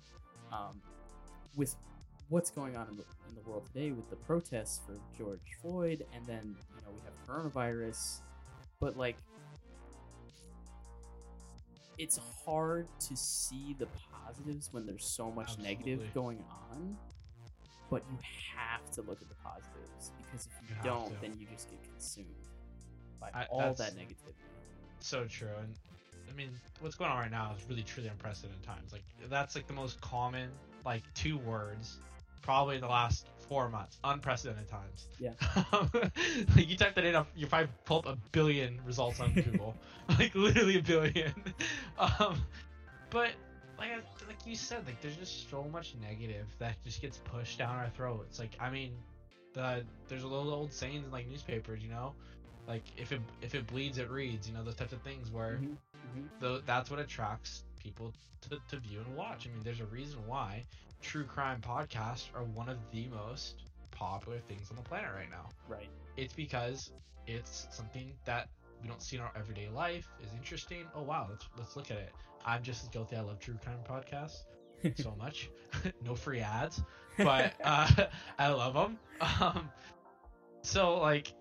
[0.51, 0.81] um,
[1.55, 1.75] with
[2.29, 6.05] what's going on in the, in the world today with the protests for George Floyd,
[6.15, 8.21] and then you know we have coronavirus,
[8.79, 9.17] but like
[11.97, 13.87] it's hard to see the
[14.25, 16.97] positives when there's so much negative going on.
[17.89, 18.17] But you
[18.57, 21.83] have to look at the positives because if you, You don't, then you just get
[21.83, 22.27] consumed
[23.19, 24.33] by I- all that negativity.
[24.99, 25.75] So true, and
[26.31, 28.91] I mean, what's going on right now is really truly unprecedented times.
[28.91, 30.49] Like that's like the most common
[30.85, 31.97] like two words,
[32.41, 33.97] probably in the last four months.
[34.03, 35.07] Unprecedented times.
[35.19, 35.33] Yeah.
[36.55, 39.75] like you type that in, you probably pull up a billion results on Google,
[40.09, 41.33] like literally a billion.
[41.99, 42.41] um,
[43.09, 43.31] but
[43.77, 43.89] like
[44.27, 47.89] like you said, like there's just so much negative that just gets pushed down our
[47.89, 48.39] throats.
[48.39, 48.93] Like I mean,
[49.53, 52.13] the there's a little old sayings in like newspapers, you know,
[52.67, 54.47] like if it if it bleeds, it reads.
[54.47, 55.77] You know those types of things where Mhm,
[56.15, 56.29] mhm.
[56.39, 59.47] tho- that's what attracts people to, to view and watch.
[59.47, 60.65] I mean, there's a reason why
[61.01, 65.49] true crime podcasts are one of the most popular things on the planet right now.
[65.67, 65.89] Right.
[66.17, 66.91] It's because
[67.27, 68.49] it's something that
[68.81, 70.85] we don't see in our everyday life is interesting.
[70.93, 72.13] Oh wow, let's let's look at it.
[72.45, 73.15] I'm just as guilty.
[73.15, 74.43] I love true crime podcasts
[74.95, 75.49] so much.
[76.01, 76.83] no free ads,
[77.21, 77.87] but uh,
[78.39, 78.99] I love them.
[79.39, 79.69] Um,
[80.63, 81.33] so like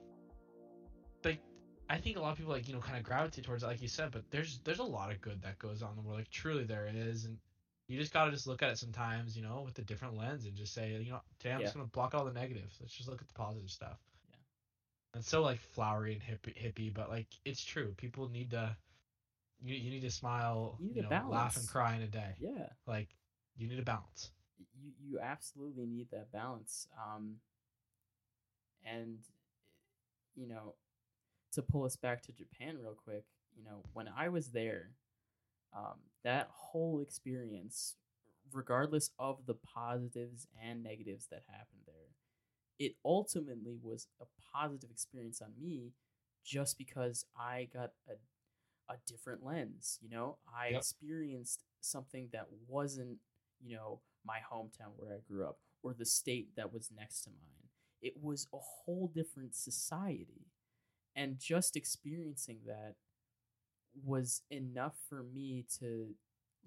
[1.91, 3.82] I think a lot of people like you know kind of gravitate towards it, like
[3.82, 4.12] you said.
[4.12, 6.20] But there's there's a lot of good that goes on in the world.
[6.20, 7.38] Like truly there is, and
[7.88, 10.57] you just gotta just look at it sometimes, you know, with a different lens and
[10.57, 12.78] just say, you know, today I'm just gonna block all the negatives.
[12.80, 13.99] Let's just look at the positive stuff.
[14.30, 14.36] Yeah.
[15.18, 17.95] It's so like flowery and hippie, hippie, but like it's true.
[17.97, 18.76] People need to.
[19.62, 22.34] You, you need to smile, You you know, laugh and cry in a day.
[22.41, 22.68] Yeah.
[22.86, 23.09] Like
[23.57, 24.30] you need a balance.
[24.78, 27.36] you you absolutely need that balance um
[28.84, 29.18] and
[30.34, 30.74] you know
[31.53, 33.24] to pull us back to japan real quick
[33.57, 34.90] you know when i was there
[35.76, 37.96] um that whole experience
[38.53, 42.14] regardless of the positives and negatives that happened there
[42.78, 44.24] it ultimately was a
[44.55, 45.92] positive experience on me
[46.44, 48.14] just because i got a
[48.92, 50.76] a different lens you know i Yep.
[50.76, 53.18] experienced something that wasn't
[53.61, 57.30] you know my hometown where I grew up or the state that was next to
[57.30, 57.68] mine.
[58.03, 60.46] It was a whole different society.
[61.16, 62.94] And just experiencing that
[64.04, 66.14] was enough for me to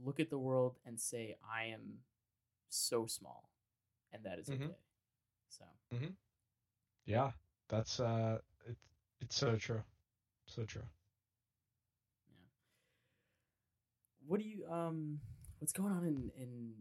[0.04, 2.00] look at the world and say, I am
[2.70, 3.50] so small.
[4.12, 4.64] And that is Mhm.
[4.64, 4.78] okay.
[5.50, 5.66] So,
[7.06, 7.32] Yeah,
[7.70, 8.80] that's uh, it's
[9.22, 9.84] it's so true,
[10.48, 10.84] so true.
[12.28, 12.48] yeah.
[14.26, 15.20] What do you, um,
[15.60, 16.74] what's going on in, in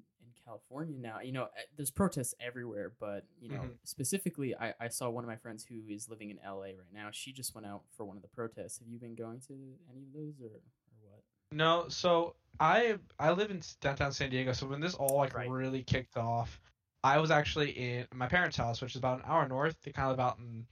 [0.44, 1.20] California now?
[1.20, 3.78] You know, eh, there's protests everywhere, but, you know, Mhm.
[3.84, 7.10] specifically, I, I saw one of my friends who is living in LA right now.
[7.10, 8.78] She just went out for one of the protests.
[8.78, 10.60] Have you been going to any of those or, or
[11.00, 11.22] what?
[11.52, 14.52] No, so I I live in downtown San Diego.
[14.52, 15.50] So when this all like Right.
[15.50, 16.60] really kicked off,
[17.04, 19.80] I was actually in my parents' house, which is about an hour north.
[19.82, 20.66] They kind of out in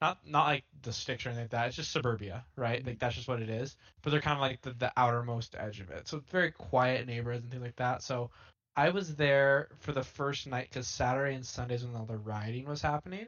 [0.00, 1.66] not not like the sticks or anything like that.
[1.68, 2.82] It's just suburbia, right?
[2.82, 2.86] Mhm.
[2.86, 3.76] Like that's just what it is.
[4.02, 6.08] But they're kind of like the, the outermost edge of it.
[6.08, 8.02] So it's very quiet neighborhoods and things like that.
[8.02, 8.30] So
[8.76, 12.66] I was there for the first night because Saturday and Sundays when all the rioting
[12.66, 13.26] was happening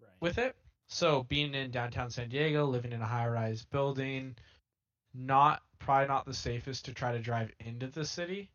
[0.00, 0.10] Right.
[0.20, 0.56] with it.
[0.88, 4.36] So being in downtown San Diego, living in a high-rise building,
[5.14, 8.50] not probably not the safest to try to drive into the city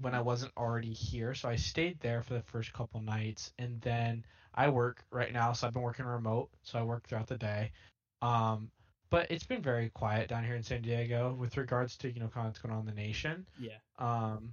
[0.00, 1.34] when I wasn't already here.
[1.34, 5.52] So I stayed there for the first couple nights, and then I work right now.
[5.52, 7.72] So I've been working remote, so I work throughout the day.
[8.20, 8.70] Um,
[9.10, 12.30] but it's been very quiet down here in San Diego with regards to you know
[12.32, 13.46] what's going on in the nation.
[13.58, 13.76] yeah.
[13.98, 14.52] Um,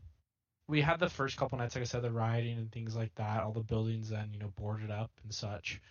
[0.70, 3.42] we had the first couple nights, like I said, the rioting and things like that.
[3.42, 5.82] All the buildings then, you know, boarded up and such.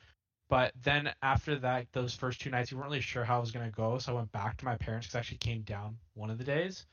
[0.48, 3.50] But then after that, those first two nights, we weren't really sure how it was
[3.50, 3.98] gonna go.
[3.98, 6.44] So I went back to my parents because I actually came down one of the
[6.44, 6.86] days,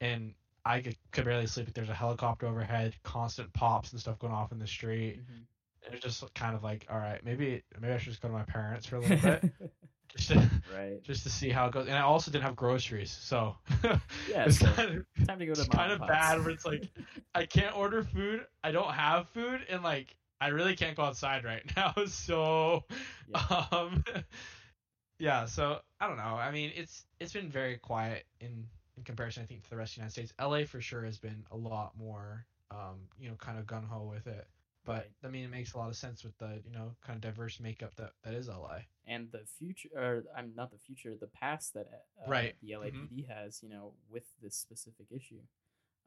[0.00, 0.34] and
[0.64, 1.72] I could, could barely sleep.
[1.72, 5.20] There's a helicopter overhead, constant pops and stuff going off in the street.
[5.20, 5.46] Mhm.
[5.86, 8.34] It was just kind of like, all right, maybe maybe I should just go to
[8.34, 9.44] my parents for a little bit,
[10.16, 11.00] just to right.
[11.02, 11.86] just to see how it goes.
[11.86, 13.56] And I also didn't have groceries, so
[14.26, 16.64] Yeah, it's so kind of Time to go to it's kind of bad where it's
[16.64, 16.90] like
[17.34, 18.46] I can't order food.
[18.62, 21.94] I don't have food, and like I really can't go outside right now.
[22.06, 22.84] So,
[23.26, 23.40] Yeah.
[23.72, 24.04] um,
[25.18, 25.46] yeah.
[25.46, 26.22] So I don't know.
[26.36, 29.92] I mean, it's it's been very quiet in in comparison, I think, to the rest
[29.92, 30.32] of the United States.
[30.40, 34.04] LA for sure has been a lot more, um, you know, kind of gun ho
[34.04, 34.46] with it.
[34.84, 35.10] But Right.
[35.24, 37.60] I mean, it makes a lot of sense with the you know kind of diverse
[37.60, 38.78] makeup that that is LA.
[39.06, 41.86] and the future or i'm not the future the past that
[42.22, 42.54] uh, Right.
[42.62, 45.40] the lapd has you know with this specific issue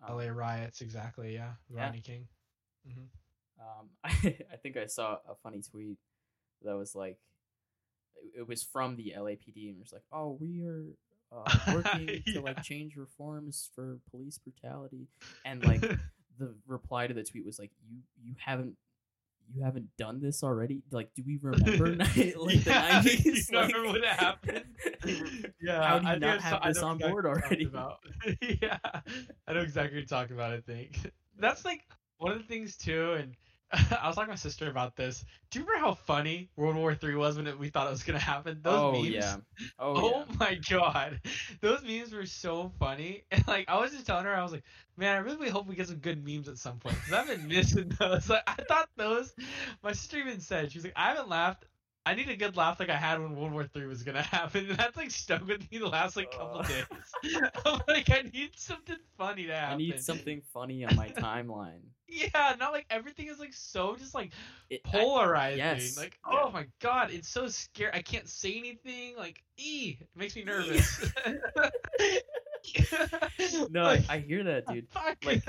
[0.07, 1.34] um, LA riots, exactly.
[1.34, 1.86] Yeah, Yeah.
[1.86, 2.28] Rodney King.
[2.86, 3.05] hmm
[3.59, 4.09] um, I,
[4.53, 5.97] I think i saw a funny tweet
[6.63, 7.17] that was like
[8.15, 10.86] it, it was from the lapd and it was like oh we are
[11.32, 15.07] uh, working to like change reforms for police brutality
[15.45, 15.82] and like
[16.40, 18.76] the reply to the tweet was like you you haven't
[19.54, 23.52] you haven't done this already like do we remember ni- like Yeah, the you 90s
[23.52, 24.64] remember like, what happened?
[25.62, 27.66] yeah, How do you I not have this on board already?
[27.66, 28.00] About.
[28.62, 28.78] yeah,
[29.48, 30.54] I know exactly what you're talking about.
[30.54, 30.98] I think
[31.38, 31.82] that's like
[32.18, 33.14] one of the things too.
[33.14, 33.36] And
[34.01, 35.26] I was talking to my sister about this.
[35.49, 38.03] Do you remember how funny World War Three was when it, we thought it was
[38.03, 38.61] gonna happen?
[38.63, 39.07] Those oh memes.
[39.07, 39.38] yeah
[39.80, 41.21] oh, Oh, yeah my god,
[41.61, 43.24] those memes were so funny.
[43.32, 44.63] And like I was just telling her, I was like,
[44.97, 47.47] man, I really hope we get some good memes at some point because I've been
[47.49, 48.30] missing those.
[48.30, 49.34] Like I thought those.
[49.84, 51.65] My sister even said she was like, I haven't laughed.
[52.06, 54.70] I need a good laugh like I had when World War Three was gonna happen.
[54.70, 56.68] And that's like stuck with me the last like couple Ugh.
[56.68, 57.41] days.
[57.66, 59.74] I'm like, I need something funny to happen.
[59.76, 61.80] I need something funny on my timeline.
[62.10, 64.34] Yeah, not like everything is like so just like
[64.70, 65.60] It, I- polarizing.
[65.60, 66.39] yes, Like, yeah.
[66.43, 67.91] oh my god, it's so scary.
[67.93, 69.16] I can't say anything.
[69.18, 71.10] Like, e, it makes me nervous.
[73.70, 74.88] no, Like, I, I hear that, dude.
[74.89, 75.18] fuck.
[75.26, 75.43] like-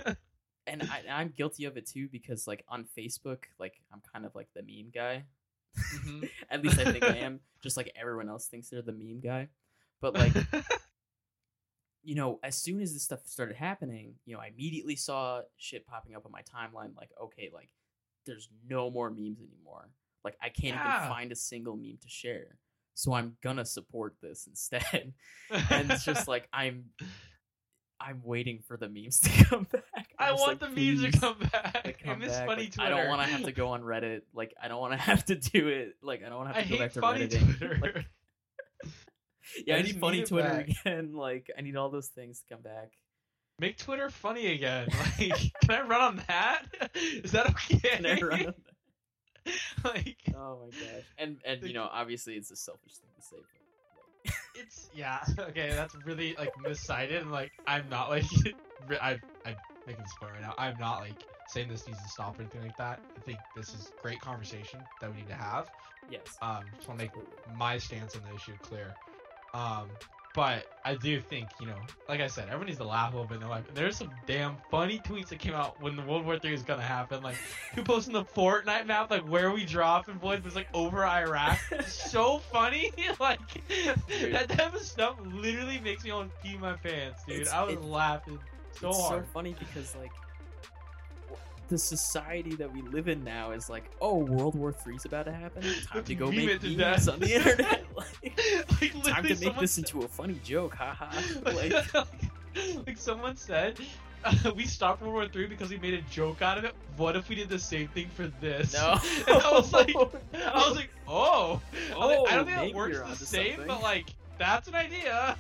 [0.67, 4.35] And I, I'm guilty of it too because, like, on Facebook, like, I'm kind of
[4.35, 5.25] like the meme guy.
[5.77, 6.29] Mhm.
[6.51, 7.41] At least I think I am.
[7.63, 9.49] Just like everyone else thinks they're the meme guy.
[10.01, 10.33] But like,
[12.03, 15.87] you know, as soon as this stuff started happening, you know, I immediately saw shit
[15.87, 16.95] popping up on my timeline.
[16.97, 17.71] Like, okay, like,
[18.27, 19.89] there's no more memes anymore.
[20.25, 20.97] Like, I can't Yeah.
[20.99, 22.59] even find a single meme to share.
[22.95, 25.15] So I'm gonna support this instead.
[25.71, 26.91] and it's just like I'm,
[27.99, 29.84] I'm waiting for the memes to come back.
[30.19, 31.83] I just want like, the memes to come back.
[31.85, 32.95] like, I come miss back." funny Like, Twitter.
[32.95, 34.23] I don't want to have to go on Reddit.
[34.35, 35.97] Like, I don't want to have to do it.
[36.03, 37.55] Like, I don't want to have to go hate back to funny Redditing.
[37.59, 37.79] Twitter.
[37.81, 38.07] Like,
[39.67, 40.69] yeah, I I need funny need Twitter back.
[40.69, 41.13] again.
[41.15, 42.93] Like, I need all those things to come back.
[43.61, 44.89] Make Twitter funny again.
[45.19, 46.63] Like, can I run on that?
[46.95, 47.79] Is that okay?
[47.79, 48.55] Can I run on
[49.45, 49.55] that?
[49.85, 51.05] like, Oh my gosh.
[51.19, 55.21] And and you know, obviously it's a selfish thing to say, but like, it's yeah.
[55.39, 58.25] Okay, that's really like miscited, and like I'm not like
[59.01, 59.57] I I'm
[59.87, 60.55] making this point right now.
[60.59, 63.01] I'm not like saying this needs to stop or anything like that.
[63.17, 65.71] I think this is great conversation that we need to have.
[66.11, 66.23] yes.
[66.43, 67.13] Um, just want to make
[67.57, 68.95] my stance on the issue clear.
[69.53, 69.89] Um,
[70.35, 71.77] but I do think, you know,
[72.09, 73.63] like I said, everyone needs to laugh a little bit in their life.
[73.73, 76.83] There's some damn funny tweets that came out when the World War Three was gonna
[76.83, 77.23] happen.
[77.23, 77.37] Like,
[77.77, 81.61] who posting the Fortnite map, like where we drop and boys was like over Iraq.
[81.87, 82.91] so funny.
[83.21, 84.33] like Dude.
[84.35, 87.43] that type of stuff literally makes me want to pee my pants, dude.
[87.43, 88.41] It's- I was it- laughing
[88.81, 89.25] so it's hard.
[89.25, 90.13] so funny because like
[91.69, 95.33] the society that we live in now is like, oh, World War Three's about to
[95.33, 95.63] happen.
[95.93, 97.85] Time to go meme make memes on the internet.
[97.97, 98.39] like,
[98.83, 100.75] like, time to make this said- into a funny joke.
[100.75, 101.09] Haha.
[101.47, 101.73] like,
[102.87, 103.79] like someone said,
[104.25, 106.75] uh, we stopped World War Three because we made a joke out of it.
[106.99, 108.75] What if we did the same thing for this?
[108.75, 108.99] no.
[109.27, 111.63] And I was like, I was like, oh,
[111.97, 112.01] like,
[112.31, 113.67] I don't Oh, think it works the same, something.
[113.67, 114.07] but like,
[114.39, 115.37] that's an idea.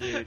[0.00, 0.26] Dude.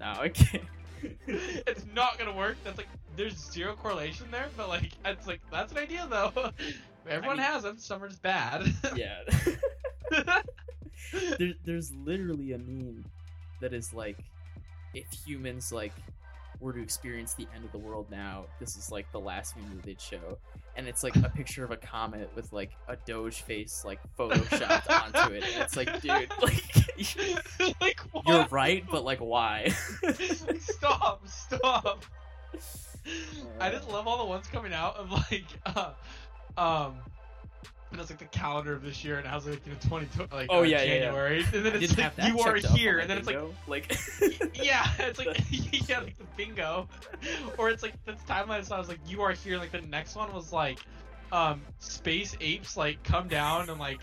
[0.00, 0.64] no, I can't.
[1.26, 2.56] it's not gonna work.
[2.64, 6.32] That's like, there's zero correlation there, but like, it's like that's an idea though.
[7.08, 7.78] Everyone mean- has them.
[7.78, 8.72] Some are just bad.
[8.96, 9.20] yeah.
[11.38, 13.04] there, there's literally a meme
[13.60, 14.18] that is like,
[14.94, 15.92] if humans like
[16.60, 19.82] were to experience the end of the world now, this is like the last that
[19.82, 20.38] they'd show,
[20.76, 24.90] and it's like a picture of a comet with like a Doge face like photoshopped
[25.16, 25.44] onto it.
[25.44, 28.26] And it's like, dude, like like, what?
[28.26, 29.68] you're right, but like why?
[30.60, 32.04] stop, stop.
[33.58, 35.92] I just love all the ones coming out of like, uh,
[36.56, 36.96] um,
[37.90, 40.06] and it's like the calendar of this year, and it has like you know twenty
[40.32, 40.98] like Oh, uh, yeah, yeah, yeah.
[41.00, 43.36] January, and then it's like you are checked off on here, and then it's like
[43.36, 43.54] bingo.
[43.66, 43.98] like
[44.54, 45.40] yeah, it's like
[45.88, 46.88] yeah, like the bingo,
[47.58, 48.64] or it's like this timeline.
[48.64, 49.58] So I was like, you are here.
[49.58, 50.78] Like the next one was like,
[51.32, 54.00] um, space apes like come down and like,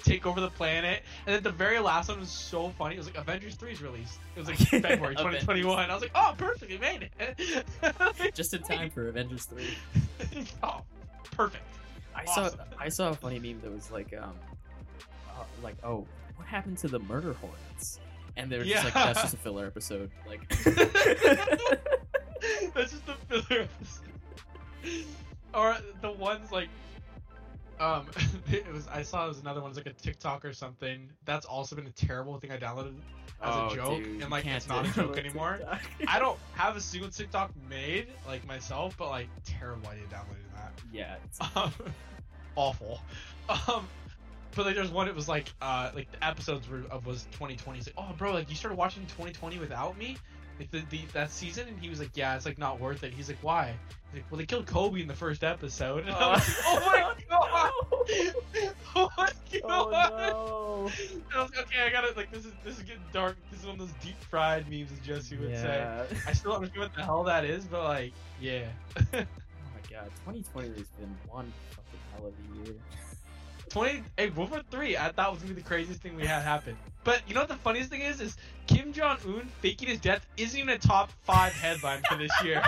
[0.00, 2.96] take over the planet, and then the very last one was so funny.
[2.96, 4.18] It was like Avengers 3's released.
[4.34, 5.90] It was like February 2021.
[5.90, 8.34] I was like, oh, perfect, we made it.
[8.34, 9.76] just in time for Avengers three.
[10.62, 10.82] oh,
[11.30, 11.64] perfect.
[12.18, 14.34] I saw I saw a funny meme that was like um
[15.30, 16.06] uh, like oh
[16.36, 18.00] what happened to the murder hornets?
[18.36, 20.48] And they were just like that's just a filler episode like
[22.74, 25.06] That's just the filler episode.
[25.54, 26.68] Or the ones like
[27.80, 28.06] Um,
[28.50, 29.70] it was I saw it was another one.
[29.70, 31.08] It's like a TikTok or something.
[31.24, 32.94] That's also been a terrible thing I downloaded
[33.40, 35.60] as Oh, a joke, dude, and like it's not a joke anymore.
[36.06, 40.72] I don't have a single TikTok made like myself, but like terrible idea downloading that.
[40.92, 41.16] Yeah.
[41.24, 41.72] It's, Um,
[42.56, 43.00] awful.
[43.48, 43.86] Um,
[44.56, 45.06] but like there's one.
[45.08, 47.78] It was like uh like the episodes were of was 2020.
[47.78, 50.16] He's like, oh bro, like you started watching 2020 without me,
[50.58, 53.14] like the, the that season, and he was like, yeah, it's like not worth it.
[53.14, 53.74] He's like, why?
[54.12, 56.04] Like, well, they killed Kobe in the first episode.
[56.08, 56.30] And I oh.
[56.30, 57.70] was like, oh my
[58.32, 58.72] god.
[58.96, 59.62] Oh my god!
[59.64, 61.38] oh no.
[61.38, 63.36] I was like, okay, I gotta like this is this is getting dark.
[63.50, 66.04] This is one of those deep fried memes, as Jesse would say.
[66.26, 68.64] I still don't know what the hell that is, but like, yeah.
[68.96, 72.74] Oh my god, 2020 has been one fucking hell of a year.
[73.68, 76.42] 20 hey World War 3 I thought was gonna be the craziest thing we had
[76.42, 76.76] happen.
[77.04, 78.36] But you know what the funniest thing is is
[78.66, 82.62] Kim Jong Un faking his death isn't even a top five headline for this year.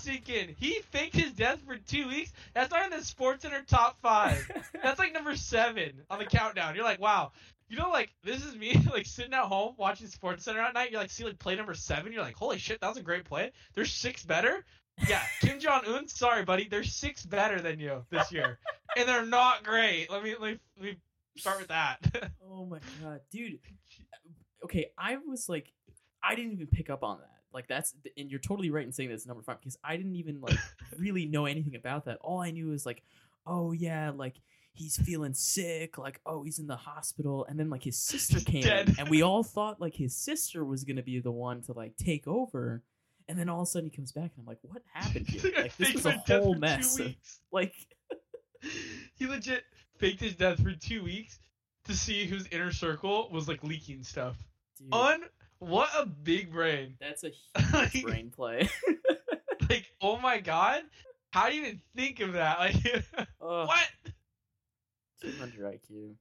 [0.00, 0.54] Let sink in.
[0.58, 2.32] He faked his death for two weeks.
[2.54, 4.50] That's not in the SportsCenter top five.
[4.82, 6.74] That's like number seven on the countdown.
[6.74, 7.32] You're like, wow.
[7.68, 10.90] You know, like this is me, like sitting at home watching SportsCenter at night.
[10.90, 12.12] You like see like play number seven.
[12.12, 13.52] You're like, holy shit, that was a great play.
[13.74, 14.64] There's six better.
[15.08, 16.08] Yeah, Kim Jong Un.
[16.08, 16.68] Sorry, buddy.
[16.68, 18.58] There's six better than you this year,
[18.96, 20.10] and they're not great.
[20.10, 20.96] Let me let me, let me
[21.36, 21.98] start with that.
[22.50, 23.58] oh my god, dude.
[24.62, 25.72] Okay, I was like,
[26.22, 27.39] I didn't even pick up on that.
[27.52, 30.40] Like that's, and you're totally right in saying that's number five because I didn't even
[30.40, 30.58] like
[30.98, 32.18] really know anything about that.
[32.20, 33.02] All I knew was like,
[33.46, 34.36] oh yeah, like
[34.72, 35.98] he's feeling sick.
[35.98, 38.94] Like oh he's in the hospital, and then like his sister came, dead.
[38.98, 42.26] and we all thought like his sister was gonna be the one to like take
[42.28, 42.82] over.
[43.28, 45.52] And then all of a sudden he comes back, and I'm like, "What happened here?
[45.56, 46.98] Like this Faked was a death whole for two mess.
[46.98, 47.40] of- weeks.
[47.52, 47.74] Like,
[49.14, 49.62] he legit
[49.98, 51.38] faked his death for two weeks
[51.84, 54.36] to see whose inner circle was like leaking stuff.
[54.78, 54.88] dude,
[55.60, 56.94] what a big brain!
[57.00, 57.30] that's a
[57.72, 58.68] Like- brain play.
[59.68, 60.82] Like, oh my god,
[61.30, 62.58] how do you even think of that?
[62.74, 63.04] Like,
[63.38, 63.86] what?
[65.22, 66.14] 200 IQ.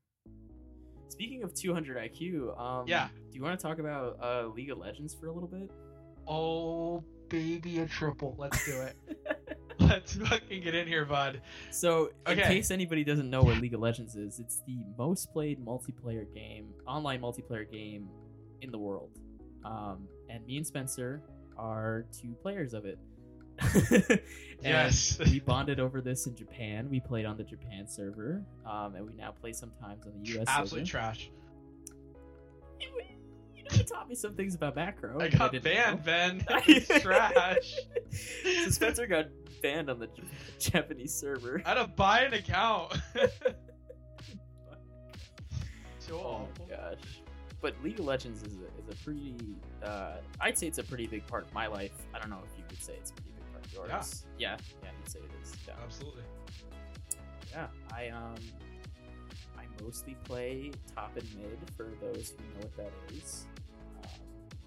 [1.08, 3.08] Speaking of 200 IQ, um, Yeah.
[3.32, 5.72] Do you want to talk about uh, League of Legends for a little bit?
[6.28, 8.36] Oh, baby, a triple.
[8.38, 8.96] Let's do it.
[9.80, 11.42] Let's fucking get in here, bud.
[11.72, 12.44] So, in Okay.
[12.48, 16.68] case anybody doesn't know what League of Legends is, it's the most played multiplayer game,
[16.86, 18.10] online multiplayer game
[18.62, 19.10] in the world.
[19.66, 21.22] Um, and me and Spencer
[21.58, 22.98] are two players of it.
[24.62, 25.18] Yes.
[25.20, 26.90] we bonded over this in Japan.
[26.90, 30.48] We played on the Japan server, um, and we now play sometimes on the US
[30.50, 30.92] Absolute server.
[30.92, 31.32] trash.
[32.82, 32.88] You
[33.56, 35.18] you know, you taught me some things about macro.
[35.22, 36.04] I got didn't banned, know.
[36.04, 36.46] Ben.
[36.68, 37.74] It's trash.
[38.66, 39.28] so Spencer got
[39.64, 40.10] banned on the
[40.60, 41.62] Japanese server.
[41.66, 42.98] I had to buy an account.
[46.00, 46.18] so Oh
[46.52, 46.68] awful.
[46.68, 47.19] my gosh.
[47.62, 49.36] But League of Legends is a, is a pretty,
[49.84, 51.92] uh, I'd say it's a pretty big part of my life.
[52.14, 54.26] I don't know if you could say it's a pretty big part of yours.
[54.38, 55.54] Yeah, yeah, you'd say it is.
[55.68, 56.24] Yeah, Absolutely.
[57.52, 57.68] yeah.
[57.94, 58.36] I um,
[59.58, 63.46] I mostly play top and mid for those who know what that is.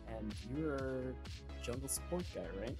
[0.08, 2.76] Um, and you're a jungle support guy, right?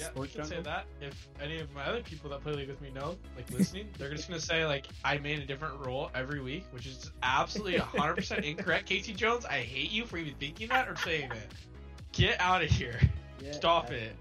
[0.00, 0.86] Yeah, we Support can say that.
[1.00, 4.10] If any of my other people that play League with me know, like listening, they're
[4.10, 8.42] just gonna say like I made a different role every week, which is absolutely 100%
[8.44, 8.86] incorrect.
[8.88, 11.52] Casey Jones, I hate you for even thinking that or saying it.
[12.12, 12.98] Get out of here.
[13.42, 14.16] Yeah, Stop I- it.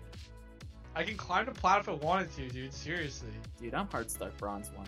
[0.96, 2.74] I can climb the plat if I wanted to, dude.
[2.74, 3.30] Seriously.
[3.62, 4.88] Dude, I'm hard stuck bronze one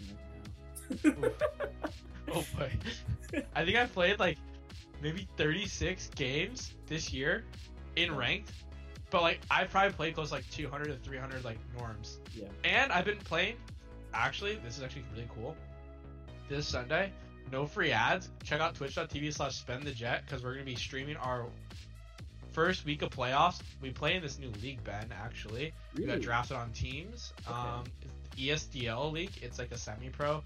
[1.03, 1.29] right now.
[2.33, 2.71] Oh boy.
[3.55, 4.37] I think I played like
[5.01, 7.43] maybe 36 games this year
[7.95, 8.51] in ranked,
[9.11, 12.17] but like I've probably played close to like 200 to 300 like norms.
[12.33, 12.47] Yeah.
[12.63, 13.55] And I've been playing.
[14.13, 15.55] Actually, this is actually really cool.
[16.49, 17.11] This Sunday,
[17.51, 18.29] no free ads.
[18.43, 21.45] Check out twitch.tv slash spend the jet because we're gonna be streaming our
[22.51, 23.61] first week of playoffs.
[23.81, 25.13] We play in this new league, Ben.
[25.23, 27.33] Actually, we got drafted on teams.
[27.47, 27.57] Okay.
[27.57, 27.83] Um,
[28.37, 29.31] ESDL league.
[29.41, 30.41] It's like a semi-pro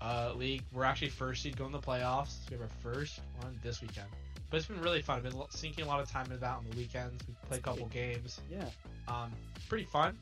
[0.00, 0.62] uh, league.
[0.72, 2.28] We're actually first seed going to the playoffs.
[2.28, 4.08] So we have our first one this weekend.
[4.50, 5.16] But it's been really fun.
[5.16, 7.22] I've been sinking a lot of time into that on the weekends.
[7.26, 8.40] We play a couple games.
[8.50, 8.68] Yeah.
[9.08, 9.32] Um,
[9.68, 10.16] pretty fun.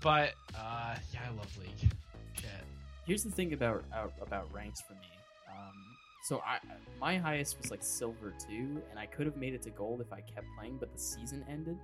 [0.00, 1.90] But uh, yeah, I love league.
[2.34, 2.44] Shit.
[3.06, 5.08] Here's the thing about out, about ranks for me.
[5.50, 5.74] Um,
[6.28, 6.58] so I
[7.00, 10.12] my highest was like silver two, and I could have made it to gold if
[10.12, 11.76] I kept playing, but the season ended.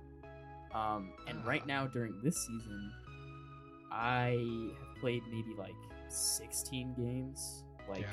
[0.73, 1.67] Um, and right Ah.
[1.67, 2.91] now during this season,
[3.91, 5.75] I have played maybe like
[6.09, 7.63] 16 games.
[7.89, 8.07] Like yeah.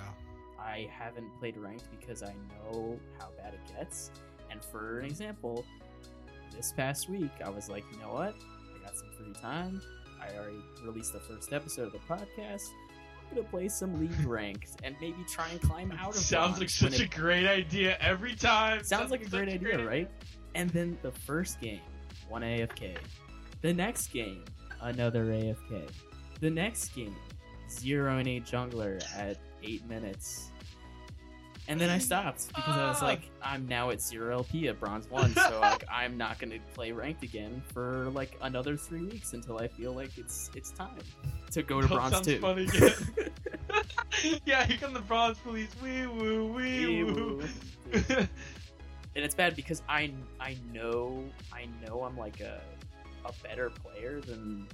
[0.65, 4.11] I haven't played ranked because I know how bad it gets.
[4.51, 5.65] And for an example,
[6.57, 8.35] this past week I was like, you know what?
[8.75, 9.83] I got some free time.
[10.21, 12.71] I already released the first episode of the podcast.
[13.29, 16.17] I'm gonna play some league ranked and maybe try and climb out of.
[16.17, 18.83] Sounds like such a great idea every time.
[18.85, 20.11] sounds like a great such idea, right?
[20.55, 21.81] And then the first game,
[22.29, 22.97] one AFK.
[23.61, 24.45] The next game,
[24.81, 25.89] another AFK.
[26.41, 27.17] The next game,
[27.69, 30.51] zeroing a jungler at eight minutes.
[31.67, 35.09] And then I stopped because I was like, I'm now at zero LP at bronze
[35.11, 39.59] one, so like I'm not gonna play ranked again for like another three weeks until
[39.59, 40.99] I feel like it's it's time
[41.53, 42.39] to go to That bronze sounds two.
[42.41, 42.93] funny again.
[44.45, 45.71] yeah, here come the bronze police.
[45.83, 47.43] Wee woo, wee woo.
[47.93, 48.29] and
[49.25, 52.61] it's bad because I I know I know I'm like a
[53.25, 54.69] a better player than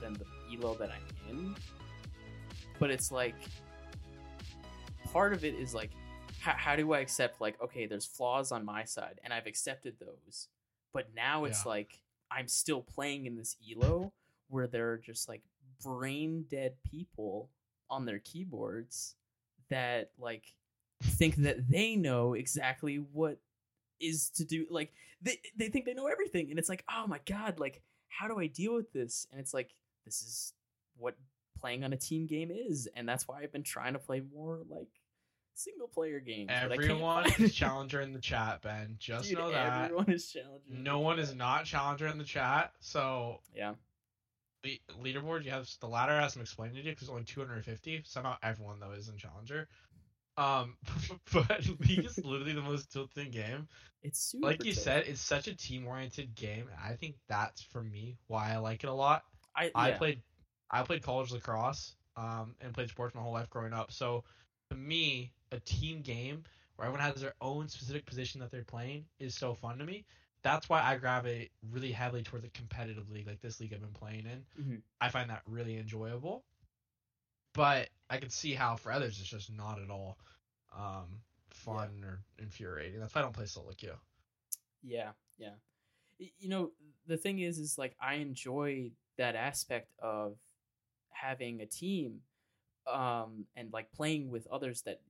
[0.00, 1.56] than the elo that I'm in,
[2.78, 3.34] but it's like
[5.12, 5.90] part of it is like
[6.44, 9.94] how, how do I accept like okay there's flaws on my side and I've accepted
[9.98, 10.48] those,
[10.92, 11.70] but now it's Yeah.
[11.70, 14.12] like I'm still playing in this elo
[14.48, 15.42] where there are just like
[15.82, 17.50] brain dead people
[17.90, 19.16] on their keyboards
[19.70, 20.54] that like
[21.02, 23.38] think that they know exactly what
[24.00, 24.92] is to do like
[25.22, 28.38] they they think they know everything and it's like oh my god like how do
[28.38, 29.70] I deal with this and it's like
[30.04, 30.52] this is
[30.96, 31.14] what
[31.60, 34.60] playing on a team game is and that's why I've been trying to play more
[34.68, 34.88] like
[35.54, 38.96] single player games but I can't Everyone is challenger in the chat, Ben.
[38.98, 39.84] Just Dude, know that.
[39.84, 40.62] everyone is challenger.
[40.70, 42.72] No one is not challenger in the chat.
[42.80, 43.74] So yeah
[44.62, 48.02] the leaderboard, you have the ladder hasn't explained to you because only 250.
[48.04, 49.68] Somehow everyone though is in challenger.
[50.36, 50.76] Um,
[51.32, 53.68] but League is literally the most tilting game.
[54.02, 54.82] it's super Like you tough.
[54.82, 58.82] said, it's such a team-oriented game, and I think that's for me why I like
[58.82, 59.22] it a lot.
[59.56, 60.22] I, I played
[60.70, 63.92] I played college lacrosse um, and played sports my whole life growing up.
[63.92, 64.24] So
[64.70, 66.44] to me, a team game
[66.76, 70.04] where everyone has their own specific position that they're playing is so fun to me.
[70.42, 73.92] That's why I gravitate really heavily towards a competitive league like this league I've been
[73.92, 74.44] playing in.
[74.62, 74.82] Mhm.
[75.00, 76.44] I find that really enjoyable.
[77.54, 80.18] But I can see how for others it's just not at all
[80.76, 83.00] um, fun or infuriating.
[83.00, 83.94] That's why I don't play solo queue.
[84.82, 85.54] Yeah, yeah.
[86.18, 86.72] You know,
[87.06, 90.36] the thing is, is like I enjoy that aspect of
[91.10, 92.20] having a team,
[92.86, 95.00] um, and like playing with others that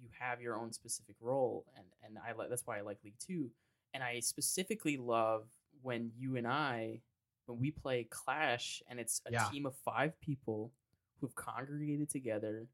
[0.00, 3.18] you have your own specific role, and and I like that's why I like League
[3.18, 3.50] too,
[3.94, 5.46] and I specifically love
[5.82, 7.00] when you and I,
[7.46, 9.48] when we play Clash, and it's a Yeah.
[9.50, 10.72] team of five people
[11.20, 12.66] who've congregated together,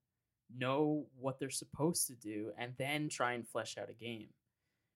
[0.56, 4.28] know what they're supposed to do, and then try and flesh out a game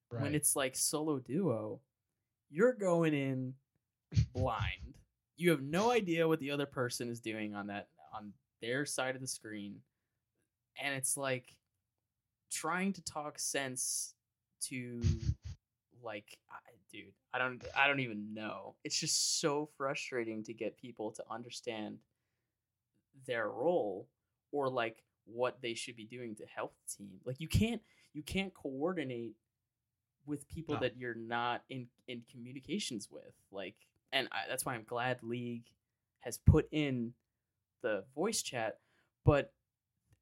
[0.08, 1.80] when it's like solo duo,
[2.50, 3.54] you're going in
[4.34, 4.94] blind.
[5.36, 8.32] You have no idea what the other person is doing on that on
[8.62, 9.76] their side of the screen.
[10.82, 11.54] And it's like
[12.50, 14.14] trying to talk sense
[14.68, 15.02] to
[16.02, 16.54] like I,
[16.90, 18.74] dude, I don't I don't even know.
[18.84, 21.98] It's just so frustrating to get people to understand
[23.26, 24.08] their role
[24.52, 27.20] or like what they should be doing to help the team.
[27.24, 27.82] Like you can't
[28.14, 29.34] you can't coordinate
[30.26, 30.80] with people No.
[30.80, 33.74] that you're not in in communications with like
[34.12, 35.64] and I, that's why i'm glad league
[36.20, 37.12] has put in
[37.83, 38.78] the voice chat
[39.24, 39.53] but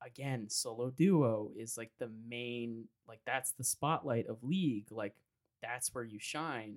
[0.05, 5.15] again solo duo is like the main like that's the spotlight of league like
[5.63, 6.77] that's where you shine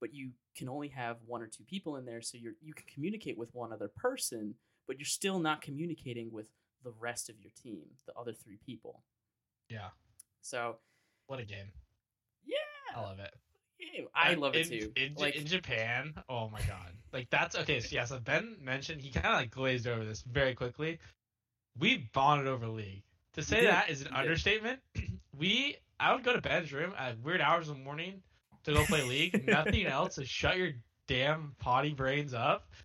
[0.00, 2.86] but you can only have one or two people in there so you're you can
[2.92, 4.54] communicate with one other person
[4.86, 6.48] but you're still not communicating with
[6.82, 9.02] the rest of your team the other three people
[9.68, 9.88] yeah,
[10.42, 10.76] so
[11.26, 11.72] what a game.
[12.44, 13.32] yeah I love it.
[14.14, 17.80] I love it in, too In, like in Japan, oh my god, like that's okay.
[17.80, 20.98] So yeah, so Ben mentioned he kind of like glazed over this very quickly.
[21.78, 23.02] We bonded over League.
[23.34, 23.70] To say did.
[23.70, 24.78] that is an understatement.
[25.38, 28.22] we, I would go to Ben's room at weird hours in the morning
[28.64, 29.44] to go play League.
[29.48, 30.70] Nothing else to shut your
[31.08, 32.68] damn potty brains up.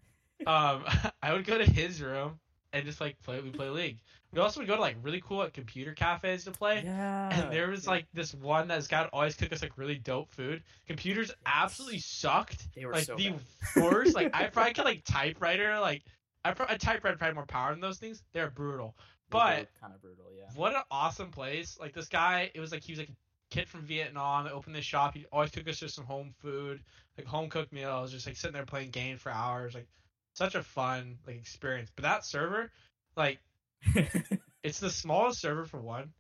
[0.47, 0.85] Um,
[1.21, 2.39] I would go to his room
[2.71, 3.41] and just like play.
[3.41, 3.99] We play League.
[4.31, 6.81] We also would go to like really cool like, computer cafes to play.
[6.83, 7.91] yeah And there was yeah.
[7.91, 10.61] like this one that's got always cook us like really dope food.
[10.87, 12.67] Computers absolutely sucked.
[12.75, 13.83] They were like so the bad.
[13.83, 14.15] worst.
[14.15, 16.03] Like I probably could like typewriter like
[16.45, 18.23] I pro- a typewriter probably had more power than those things.
[18.33, 18.95] They're brutal.
[19.29, 20.49] But kind of brutal, yeah.
[20.55, 21.77] what an awesome place!
[21.79, 23.15] Like this guy, it was like he was like a
[23.51, 25.13] kid from Vietnam that opened this shop.
[25.13, 26.81] He always took us to some home food,
[27.17, 29.75] like home cooked meals, just like sitting there playing games for hours.
[29.75, 29.87] Like
[30.33, 31.91] such a fun like experience.
[31.95, 32.71] But that server,
[33.15, 33.39] like
[34.63, 36.11] it's the smallest server for one,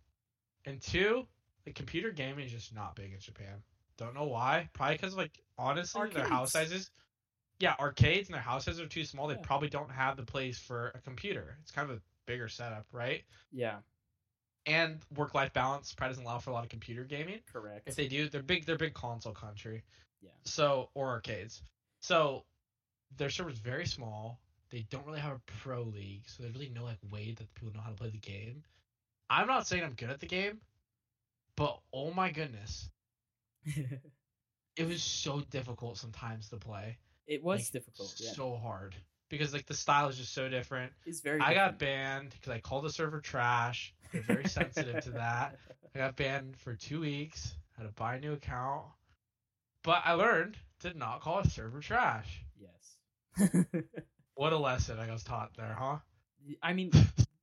[0.65, 1.27] and two,
[1.65, 3.61] the computer gaming is just not big in Japan.
[3.97, 4.69] Don't know why.
[4.73, 6.89] Probably because like honestly, their house sizes.
[7.59, 9.27] Yeah, arcades and their house sizes are too small.
[9.27, 9.41] They Yeah.
[9.43, 11.57] probably don't have the place for a computer.
[11.61, 13.23] It's kind of a bigger setup, right?
[13.51, 13.79] yeah,
[14.65, 17.41] And work life balance probably doesn't allow for a lot of computer gaming.
[17.51, 17.89] correct.
[17.89, 18.65] If they do, they're big.
[18.65, 19.83] They're big console country.
[20.21, 20.29] Yeah.
[20.45, 21.61] So or arcades.
[22.01, 22.45] So
[23.17, 24.39] their server's very small.
[24.71, 27.73] They don't really have a pro league, so there's really no like way that people
[27.73, 28.63] know how to play the game.
[29.29, 30.59] I'm not saying I'm good at the game,
[31.55, 32.89] but oh my goodness,
[33.65, 36.97] it was so difficult sometimes to play.
[37.27, 38.31] it was Like, difficult, yeah.
[38.31, 38.95] So hard.
[39.29, 40.91] because like the style is just so different.
[41.05, 41.39] It's very.
[41.41, 43.93] I got banned because I called the server trash.
[44.11, 45.57] They're very sensitive to that.
[45.95, 47.55] I got banned for two weeks.
[47.77, 48.83] Had to buy a new account,
[49.83, 52.43] but I learned to not call a server trash.
[52.59, 53.53] Yes.
[54.39, 55.97] What a lesson I was taught there, huh?
[56.63, 56.91] I mean,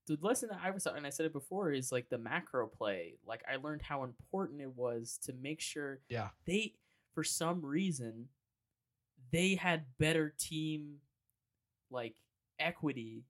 [0.06, 2.66] the lesson that I was taught, and I said it before, is like the macro
[2.66, 3.18] play.
[3.26, 6.28] Like I learned how important it was to make sure Yeah.
[6.46, 6.72] they,
[7.12, 8.28] for some reason,
[9.30, 11.00] they had better team,
[11.90, 12.16] like
[12.58, 13.24] equity,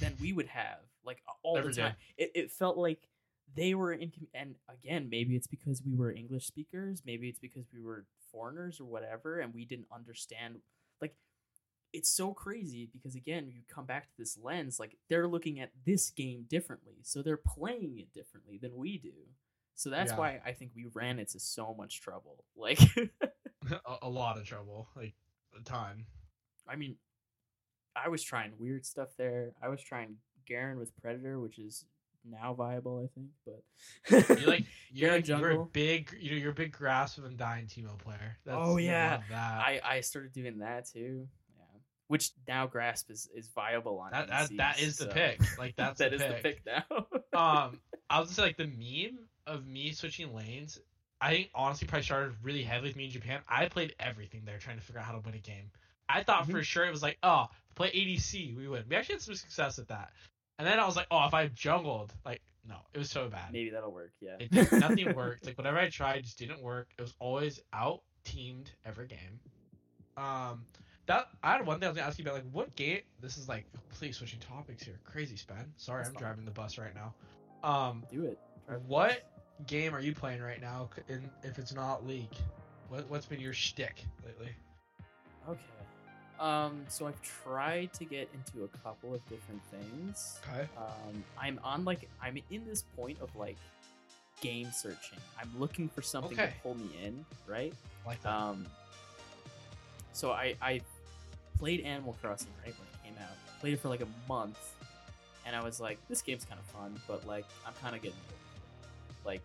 [0.00, 0.80] than we would have.
[1.02, 3.08] Like all Every the time, it, it felt like
[3.56, 4.12] they were in.
[4.34, 7.00] And again, maybe it's because we were English speakers.
[7.06, 10.56] Maybe it's because we were foreigners or whatever, and we didn't understand.
[11.92, 15.70] It's so crazy because again you come back to this lens like they're looking at
[15.86, 19.12] this game differently so they're playing it differently than we do
[19.74, 20.18] so that's Yeah.
[20.18, 22.78] why i think we ran into so much trouble like
[23.70, 25.14] a, a lot of trouble, like
[25.58, 26.04] a ton.
[26.68, 26.96] i mean
[27.96, 30.16] i was trying weird stuff there i was trying
[30.46, 31.84] garen with predator which is
[32.28, 36.54] now viable i think but You're like you're, like, you're a big you're, you're a
[36.54, 38.36] big grasp of Undying Teemo player.
[38.44, 39.20] That's, Oh, I yeah.
[39.30, 41.26] i i started doing that too
[42.08, 45.40] which now grasp is is viable on that, that that is the pick.
[45.58, 46.42] Like that's that the is pick.
[46.42, 47.06] the pick now
[47.66, 47.80] um,
[48.10, 50.78] I was just say, like the meme of me switching lanes.
[51.20, 53.40] I think honestly probably started really heavily with me in Japan.
[53.48, 55.70] I played everything there trying to figure out how to win a game.
[56.08, 56.64] I thought for Mhm.
[56.64, 58.84] sure it was like, oh, play ADC, we win.
[58.88, 60.12] We actually had some success at that.
[60.58, 63.52] And then I was like, oh, if I jungled, like, no, it was so bad.
[63.52, 65.44] maybe that'll work yeah It nothing worked.
[65.46, 66.88] Like whatever I tried just didn't work.
[66.98, 69.40] It was always out teamed every game.
[70.16, 70.66] Um,
[71.08, 72.34] that I had one thing I was gonna ask you about.
[72.36, 73.00] Like, what game?
[73.20, 74.98] This is like completely switching topics here.
[75.04, 75.72] Crazy, Spen.
[75.76, 76.22] Sorry, That's I'm fine.
[76.22, 77.14] driving the bus right now.
[77.68, 78.38] Um, do it
[78.70, 78.80] it.
[78.86, 79.28] what
[79.66, 80.88] game are you playing right now?
[81.08, 82.32] In if it's not League,
[82.88, 84.50] what what's been your shtick lately?
[85.48, 85.60] Okay.
[86.38, 90.38] Um, so I've tried to get into a couple of different things.
[90.52, 90.68] Okay.
[90.76, 93.56] Um, I'm on like I'm in this point of like
[94.40, 95.18] game searching.
[95.40, 96.50] I'm looking for something Okay.
[96.50, 97.72] to pull me in, right?
[98.04, 98.32] I like that.
[98.32, 98.66] Um,
[100.12, 100.80] so I I
[101.58, 103.34] played Animal Crossing right when it came out.
[103.60, 104.58] Played it for like a month,
[105.46, 108.18] and I was like, this game's kind of fun, but like I'm kind of getting
[108.28, 109.26] old.
[109.26, 109.42] Like,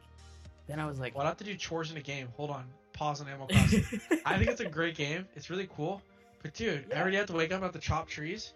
[0.68, 2.28] then I was like, well, I have to do chores in a game.
[2.38, 2.66] Hold on.
[2.94, 3.84] Pause on Animal Crossing.
[4.26, 5.28] I think it's a great game.
[5.36, 6.02] It's really cool.
[6.42, 7.04] But dude, Yeah.
[7.04, 8.54] I have to wake up and have to chop trees.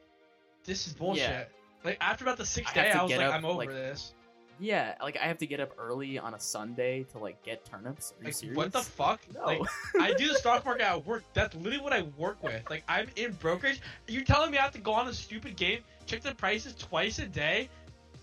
[0.64, 1.50] This is bullshit.
[1.84, 4.14] Like after about the sixth I day, I was like, up, I'm over like, this.
[4.60, 8.14] Yeah, like I have to get up early on a Sunday to like get turnips.
[8.14, 8.58] Are you Like serious?
[8.58, 9.22] what the fuck?
[9.36, 9.46] No.
[9.46, 9.62] Like
[10.00, 11.24] I do the stock market at work.
[11.34, 12.70] That's literally what I work with.
[12.70, 13.82] Like I'm in brokerage.
[14.08, 17.20] You're telling me I have to go on a stupid game, check the prices twice
[17.20, 17.70] a day,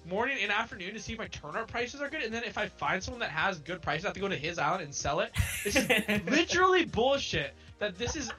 [0.09, 2.67] morning and afternoon to see if my turnip prices are good, and then if I
[2.67, 5.21] find someone that has good prices, I have to go to his island and sell
[5.21, 5.33] it.
[5.65, 5.89] This is
[6.31, 7.55] literally bullshit.
[7.79, 8.31] That this is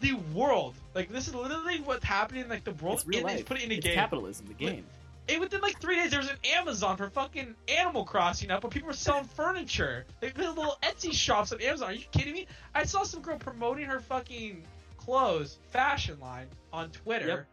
[0.00, 0.74] the world.
[0.94, 2.48] Like this is literally what's happening.
[2.48, 3.44] Like the world it's real life.
[3.44, 3.94] put it in a it's game.
[3.94, 4.46] capitalism.
[4.46, 4.84] The game.
[5.30, 8.70] And within like three days, there was an Amazon for fucking Animal Crossing up, where
[8.70, 10.04] people were selling furniture.
[10.20, 11.90] They put little Etsy shops on Amazon.
[11.90, 12.46] Are you kidding me?
[12.74, 14.64] I saw some girl promoting her fucking
[14.96, 17.46] clothes fashion line on Twitter, Yep.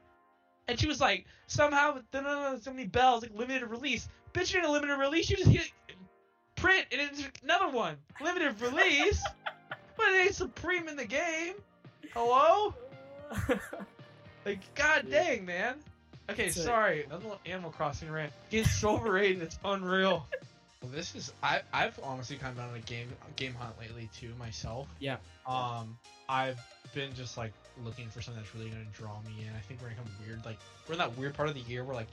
[0.70, 4.10] and she was like, somehow so many bells, like limited release.
[4.34, 5.72] Bitch, you in a limited release, you just hit
[6.56, 9.24] print and it's another one limited release.
[9.98, 11.54] but it ain't Supreme in the game.
[12.14, 12.74] Hello?
[14.46, 15.76] Like, god dang, man.
[16.30, 17.04] Okay, It's a- sorry.
[17.06, 18.34] Another little Animal Crossing rant.
[18.52, 19.42] It's so overrated.
[19.42, 20.26] It's unreal.
[20.82, 24.10] Well, this is I I've honestly kind of been on a game game hunt lately
[24.18, 24.88] too myself.
[25.00, 25.18] Yeah.
[25.48, 25.98] Um,
[26.30, 26.60] I've
[26.94, 27.52] been just like
[27.84, 29.56] looking for something that's really gonna draw me in.
[29.56, 30.46] I think we're gonna come weird.
[30.46, 30.58] Like
[30.88, 32.08] we're in that weird part of the year where like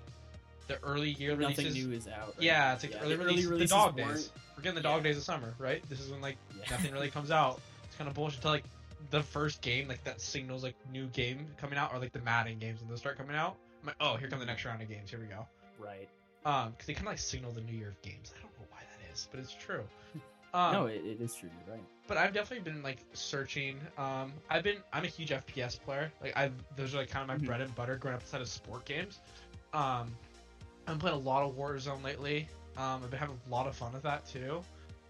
[0.67, 1.75] the early year Nothing releases.
[1.87, 2.29] new is out.
[2.29, 4.33] right Yeah, it's like Yeah, the early, the release, the dog weren't- days.
[4.57, 5.03] We're getting the dog yeah.
[5.11, 5.87] days of summer, right?
[5.91, 6.71] This is when like Yeah.
[6.71, 7.61] nothing really comes out.
[7.85, 8.65] It's kind of bullshit till like
[9.11, 12.59] the first game, like that signals like new game coming out, or like the Madden
[12.59, 13.57] games when they start coming out.
[13.87, 15.11] I'm oh, here come the next round of games.
[15.11, 15.47] Here we go.
[15.79, 16.09] Right.
[16.45, 18.33] Um, because they kind of like signal the new year of games.
[18.37, 19.85] I don't know why that is, but it's true.
[20.55, 21.49] Um, no, it, it is true.
[21.67, 21.85] You're right.
[22.07, 23.77] but I've definitely been like searching.
[23.99, 26.13] Um, I've been I'm a huge FPS player.
[26.23, 27.47] Like I've those are like kind of my Mhm.
[27.49, 29.19] bread and butter growing up outside of sport games.
[29.73, 30.15] Um,
[30.87, 32.49] I've been playing a lot of Warzone lately.
[32.77, 34.63] Um, I've been having a lot of fun with that too.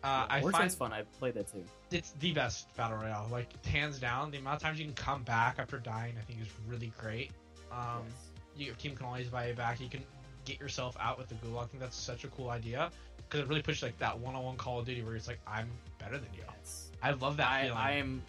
[0.03, 0.95] Uh, yeah, I find fun.
[0.95, 1.62] I've played that too.
[1.91, 3.29] it's the best battle royale.
[3.31, 6.41] Like hands down, the amount of times you can come back after dying, I think
[6.41, 7.33] is really great.
[7.70, 8.31] Um, Yes.
[8.57, 9.80] You, your team can always buy you back.
[9.80, 10.02] You can
[10.44, 11.64] get yourself out with the gulag.
[11.64, 14.80] I think that's such a cool idea because it really pushes like that one-on-one Call
[14.80, 16.42] of Duty where it's like I'm better than you.
[16.61, 16.90] Yes.
[17.02, 17.76] I love that I, feeling.
[17.78, 18.22] I am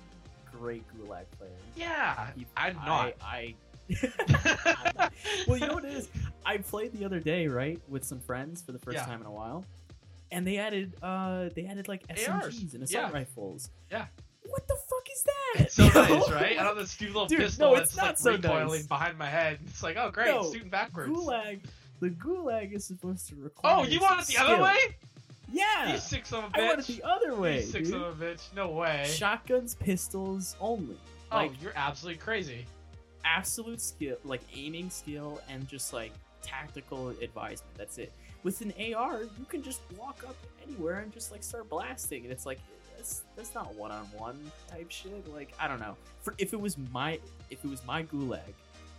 [0.52, 1.52] great Gulag player.
[1.76, 3.14] yeah, You- I'm I- not.
[3.22, 3.56] I.
[5.48, 6.10] well, you know what it is?
[6.46, 9.06] I played the other day, right, with some friends for the first Yeah.
[9.06, 9.66] time in a while,
[10.32, 13.12] and they added, uh, they added like SMGs and assault Yeah.
[13.12, 13.70] rifles.
[13.92, 14.06] Yeah.
[14.48, 15.72] What the fuck is that?
[15.72, 15.85] So You know?
[15.96, 16.58] Nice, right?
[16.60, 18.88] I have this stupid little Dude, no, pistol it's that's not like so recoiling nice.
[18.88, 19.60] behind my head.
[19.68, 21.10] It's like, oh great, No, shooting backwards.
[21.12, 21.60] Gulag.
[22.02, 23.76] The gulag is supposed to require.
[23.78, 24.64] Oh, you want it the other skill.
[24.66, 24.78] way?
[25.52, 25.94] Yeah.
[25.94, 26.98] You sick son of a I want it bitch.
[26.98, 27.58] the other way.
[27.58, 27.92] You sick dude.
[27.94, 28.42] son of a bitch.
[28.56, 29.06] No way.
[29.08, 30.98] Shotguns, pistols only.
[31.32, 32.66] oh, Like you're absolutely crazy.
[33.24, 37.76] absolute skill, like aiming skill, and just like tactical advisement.
[37.78, 38.12] That's it.
[38.44, 40.36] With an AR, you can just walk up
[40.68, 42.60] anywhere and just like start blasting, and it's like
[43.06, 45.32] that's that's not one on one type shit.
[45.32, 45.96] Like I don't know.
[46.22, 48.40] For if it was my if it was my gulag,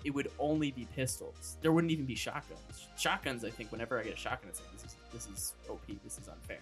[0.04, 1.56] it would only be pistols.
[1.60, 2.88] There wouldn't even be shotguns.
[2.96, 5.86] Shotguns, I think, whenever I get a shotgun, it's like this is this is OP.
[6.04, 6.58] This is unfair.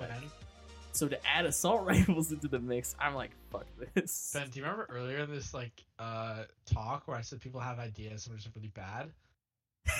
[0.00, 0.30] Like, Ben,
[0.92, 4.32] so to add assault rifles into the mix, I'm like, fuck this.
[4.32, 7.78] Ben, do you remember earlier in this like uh talk where I said people have
[7.78, 9.10] ideas and are just really bad?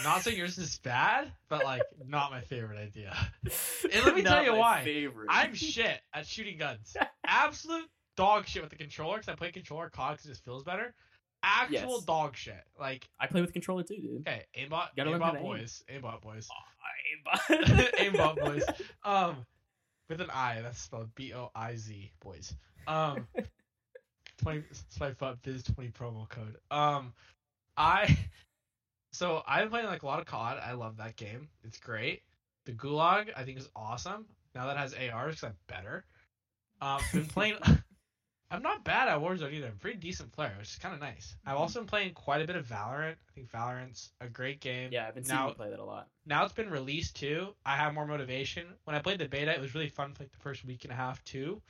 [0.05, 3.17] Not saying yours is bad, but like not my favorite idea.
[3.93, 4.85] And let me tell you my why.
[4.85, 5.29] Favorite.
[5.31, 6.97] I'm shit at shooting guns.
[7.27, 10.65] Absolute dog shit with the controller because I play controller COD because it just feels
[10.65, 10.95] better.
[11.43, 12.05] Actual Yes.
[12.05, 12.61] dog shit.
[12.81, 14.21] Like, I play with controller too, dude.
[14.27, 15.45] okay, aimbot, Gotta learn how aimbot to aim.
[15.45, 16.49] boys, aimbot boys,
[17.49, 17.91] Aimbot.
[17.95, 18.65] aimbot boys.
[19.05, 19.47] Um,
[20.09, 20.61] with an I.
[20.63, 22.55] That's spelled B O I Z boys.
[22.89, 23.27] Um,
[24.43, 26.57] twenty swipe up biz twenty promo code.
[26.71, 27.13] Um,
[27.77, 28.17] I.
[29.17, 30.59] So I've been playing like a lot of COD.
[30.63, 31.49] I love that game.
[31.65, 32.23] It's great.
[32.67, 34.27] The Gulag I think is awesome.
[34.55, 36.05] Now that it has ARs, 'cause I'm better.
[36.83, 37.57] Um, been playing.
[38.51, 39.67] I'm not bad at Warzone either.
[39.67, 41.35] I'm a pretty decent player, which is kind of nice.
[41.45, 43.15] I've also been playing quite a bit of Valorant.
[43.29, 44.91] I think Valorant's a great game.
[44.93, 46.09] Yeah, I've been seeing Now- you play that a lot.
[46.27, 47.55] Now it's been released too.
[47.65, 48.67] I have more motivation.
[48.85, 50.93] When I played the beta, it was really fun for like the first week and
[50.93, 51.61] a half too.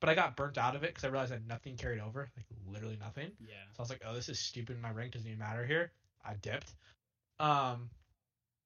[0.00, 2.46] But I got burnt out of it because I realized that nothing carried over, like
[2.66, 3.30] literally nothing.
[3.40, 3.54] Yeah.
[3.70, 4.80] So I was like, oh, this is stupid.
[4.82, 5.92] My rank doesn't even matter here.
[6.24, 6.72] I dipped.
[7.40, 7.90] Um,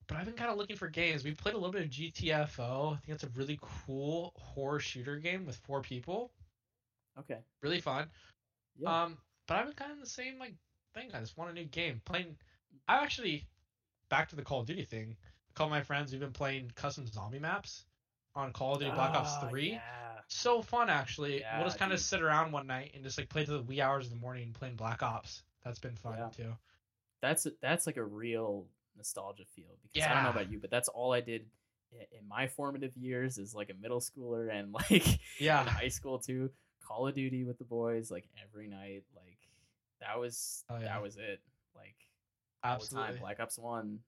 [0.06, 1.24] but I've been kind of looking for games.
[1.24, 2.94] We played a little bit of GTFO.
[2.94, 6.30] I think it's a really cool horror shooter game with four people.
[7.18, 7.38] Okay.
[7.62, 8.06] Really fun.
[8.78, 9.04] Yeah.
[9.04, 9.16] Um,
[9.48, 10.54] but I've been kind of the same like
[10.94, 11.10] thing.
[11.14, 12.00] I just want a new game.
[12.04, 12.36] Playing.
[12.88, 13.44] I actually
[14.10, 15.16] back to the Call of Duty thing.
[15.50, 17.84] A couple of my friends we've been playing custom zombie maps
[18.34, 19.70] on Call of Duty Black Ops Ah, Three.
[19.72, 19.80] Yeah.
[20.28, 21.40] So fun actually.
[21.40, 23.62] Yeah, we'll just kind of sit around one night and just like play to the
[23.62, 25.42] wee hours of the morning playing Black Ops.
[25.64, 26.28] That's been fun Yeah.
[26.28, 26.52] too.
[27.26, 28.66] That's that's like a real
[28.96, 31.46] nostalgia feel because I don't know about you, but that's all I did
[31.92, 35.64] in my formative years as like a middle schooler and like in Yeah.
[35.64, 36.50] high school too.
[36.86, 39.04] Call of Duty with the boys like every night.
[39.14, 39.38] Like
[40.00, 40.84] that was Oh, yeah.
[40.84, 41.40] that was it.
[41.74, 41.96] Like
[42.64, 43.16] all the time.
[43.20, 44.00] Black Ops One.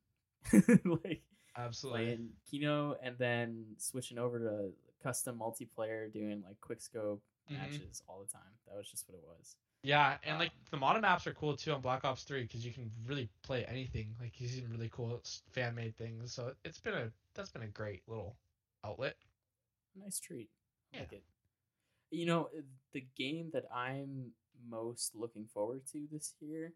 [0.85, 1.23] like
[1.57, 2.05] Absolutely.
[2.05, 4.71] playing Kino and then switching over to
[5.03, 7.59] custom multiplayer, doing like quick scope Mhm.
[7.59, 8.53] matches all the time.
[8.67, 9.57] That was just what it was.
[9.83, 12.65] Yeah, and like Um, the modded maps are cool too on Black Ops 3 because
[12.67, 14.15] you can really play anything.
[14.21, 15.23] Like you see some really cool
[15.53, 16.33] fan made things.
[16.33, 18.37] So it's been a that's been a great little
[18.85, 19.17] outlet.
[19.95, 20.51] Nice treat.
[20.95, 21.01] I Yeah.
[21.01, 21.25] Like it.
[22.11, 22.49] You know,
[22.93, 24.33] the game that I'm
[24.69, 26.73] most looking forward to this year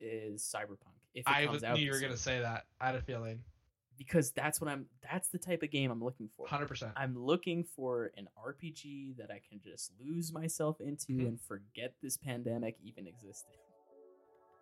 [0.00, 0.96] is Cyberpunk.
[1.14, 2.66] If it I comes was, out knew you were this gonna say that.
[2.80, 3.44] I had a feeling.
[4.00, 4.86] Because that's what I'm.
[5.02, 6.46] That's the type of game I'm looking for.
[6.46, 6.92] Hundred percent.
[6.96, 11.28] I'm looking for an RPG that I can just lose myself into Mhm.
[11.28, 13.58] and forget this pandemic even existed.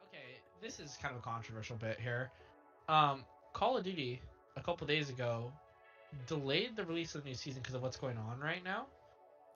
[0.08, 2.32] Okay, this is kind of a controversial bit here.
[2.88, 4.20] Um, Call of Duty
[4.56, 5.52] a couple days ago
[6.26, 8.86] delayed the release of the new season because of what's going on right now.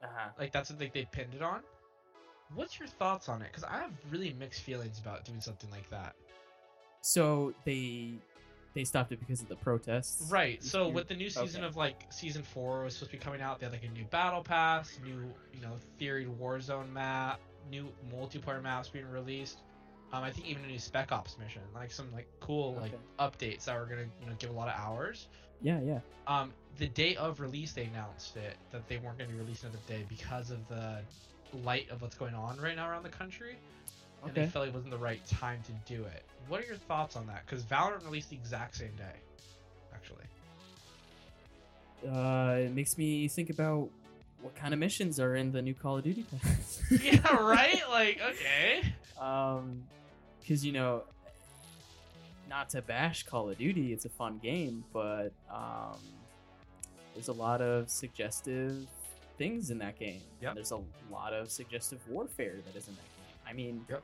[0.05, 0.29] Uh-huh.
[0.39, 1.61] Like that's what they, they pinned it on.
[2.55, 3.49] What's your thoughts on it?
[3.51, 6.15] Because I have really mixed feelings about doing something like that.
[7.01, 8.13] So they
[8.75, 10.31] they stopped it because of the protests.
[10.31, 10.61] Right.
[10.61, 10.95] this So year?
[10.95, 11.67] with the new season Okay.
[11.69, 14.05] of like season four was supposed to be coming out, they had like a new
[14.05, 17.41] battle pass, new you know theory Warzone map,
[17.71, 19.59] new multiplayer maps being released.
[20.13, 23.65] Um, I think even a new Spec Ops mission, like some like cool like updates
[23.65, 25.29] that were gonna you know give a lot of hours.
[25.63, 26.01] Yeah, yeah.
[26.27, 29.87] Um, the day of release, they announced it that they weren't gonna be releasing it
[29.87, 31.01] the day because of the
[31.65, 33.57] light of what's going on right now around the country,
[34.25, 34.51] and they Okay.
[34.51, 36.25] felt it wasn't the right time to do it.
[36.49, 37.45] What are your thoughts on that?
[37.47, 39.17] Because Valorant released the exact same day,
[39.95, 40.25] actually.
[42.09, 43.89] Uh, it makes me think about
[44.41, 46.83] what kind of missions are in the new Call of Duty pass.
[47.03, 47.81] yeah, right?
[47.91, 48.83] Like, okay.
[49.21, 49.85] Um,
[50.41, 51.05] because you know,
[52.49, 55.97] not to bash Call of Duty, it's a fun game, but um,
[57.15, 58.87] there's a lot of suggestive
[59.39, 60.21] things in that game.
[60.41, 60.51] Yep.
[60.51, 60.81] And there's a
[61.13, 63.12] lot of suggestive warfare that is in that game.
[63.53, 64.03] I mean, Yep.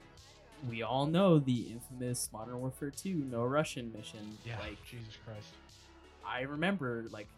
[0.69, 4.37] we all know the infamous Modern Warfare 2 No Russian mission.
[4.45, 5.49] Yeah, Like, Jesus Christ.
[6.27, 7.29] I remember like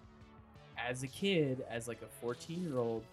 [0.77, 3.05] as a kid, as like a 14 year old,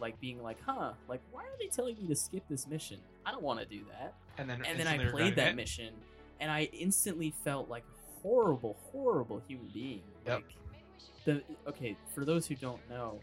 [0.00, 2.98] like being like, huh, like why are they telling me to skip this mission?
[3.24, 4.14] I don't want to do that.
[4.38, 5.54] And then, And then I played that it.
[5.56, 5.94] mission,
[6.40, 10.02] and I instantly felt like a horrible, horrible human being.
[10.26, 10.42] Yep.
[10.42, 10.44] Like
[11.24, 13.20] the okay, for those who don't know,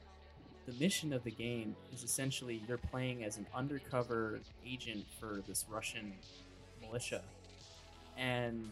[0.69, 5.65] the mission of the game is essentially you're playing as an undercover agent for this
[5.69, 6.13] Russian
[6.81, 7.21] militia,
[8.17, 8.69] and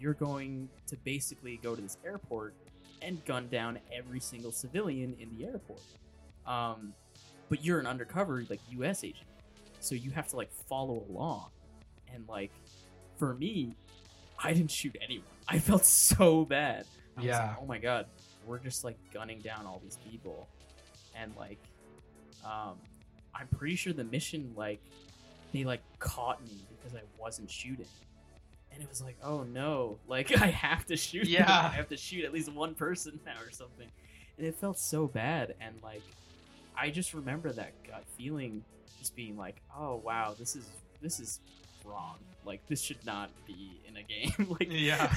[0.00, 2.54] you're going to basically go to this airport
[3.02, 5.82] and gun down every single civilian in the airport.
[6.46, 6.92] Um,
[7.48, 9.04] but you're an undercover like U.S.
[9.04, 9.26] agent,
[9.80, 11.50] so you have to like follow along,
[12.12, 12.50] and like
[13.16, 13.76] for me,
[14.42, 15.24] I didn't shoot anyone.
[15.46, 16.84] I felt so bad.
[17.16, 17.48] I was Yeah.
[17.48, 18.06] like, oh my god,
[18.48, 20.48] we're just like gunning down all these people,
[21.14, 21.58] and like,
[22.44, 22.74] um,
[23.34, 24.80] I'm pretty sure the mission like
[25.52, 27.86] they like caught me because I wasn't shooting.
[28.72, 31.24] And it was like, oh no, like I have to shoot.
[31.24, 31.32] them.
[31.32, 31.70] Yeah.
[31.72, 33.88] I have to shoot at least one person now or something.
[34.36, 35.54] And it felt so bad.
[35.60, 36.02] And like,
[36.76, 38.62] I just remember that gut feeling,
[38.98, 40.66] just being like, oh wow, this is
[41.00, 41.40] this is
[41.84, 42.16] wrong.
[42.44, 44.02] Like this should not be in a
[44.38, 44.56] game.
[44.58, 45.12] like Yeah.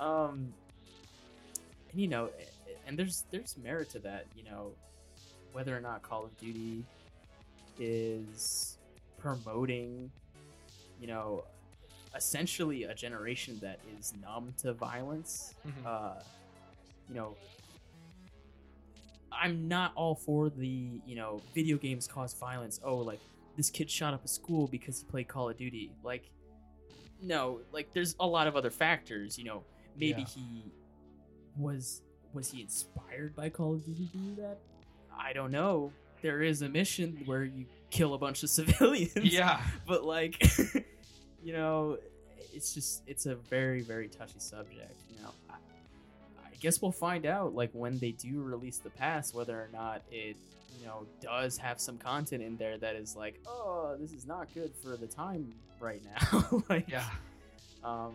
[0.00, 0.52] um,
[1.96, 2.28] and you know,
[2.86, 4.26] and there's there's merit to that.
[4.36, 4.72] You know,
[5.52, 6.84] whether or not Call of Duty
[7.80, 8.76] is
[9.18, 10.10] promoting,
[11.00, 11.44] you know,
[12.14, 15.54] essentially a generation that is numb to violence.
[15.66, 15.86] Mhm.
[15.86, 16.20] Uh,
[17.08, 17.34] you know,
[19.32, 22.78] I'm not all for the you know video games cause violence.
[22.84, 23.20] Oh, like
[23.56, 25.90] this kid shot up a school because he played Call of Duty.
[26.04, 26.30] Like,
[27.22, 29.38] no, like there's a lot of other factors.
[29.38, 29.64] You know,
[29.96, 30.26] maybe Yeah.
[30.28, 30.64] he
[31.58, 32.02] was
[32.32, 34.58] was he inspired by Call of Duty to do that?
[35.18, 35.92] I don't know.
[36.22, 39.60] There is a mission where you kill a bunch of civilians yeah.
[39.86, 40.42] but like
[41.42, 41.96] you know
[42.52, 47.26] it's just it's a very very touchy subject you know I, I guess we'll find
[47.26, 50.36] out like when they do release the pass whether or not it
[50.80, 54.52] you know does have some content in there that is like oh this is not
[54.52, 57.04] good for the time right now like Yeah.
[57.84, 58.14] um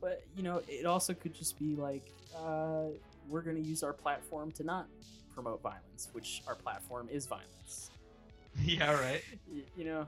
[0.00, 2.84] but you know it also could just be like uh
[3.28, 4.86] we're gonna use our platform to not
[5.34, 7.90] promote violence which our platform is violence
[8.64, 8.92] Yeah.
[9.00, 9.22] Right.
[9.52, 10.06] y- you know,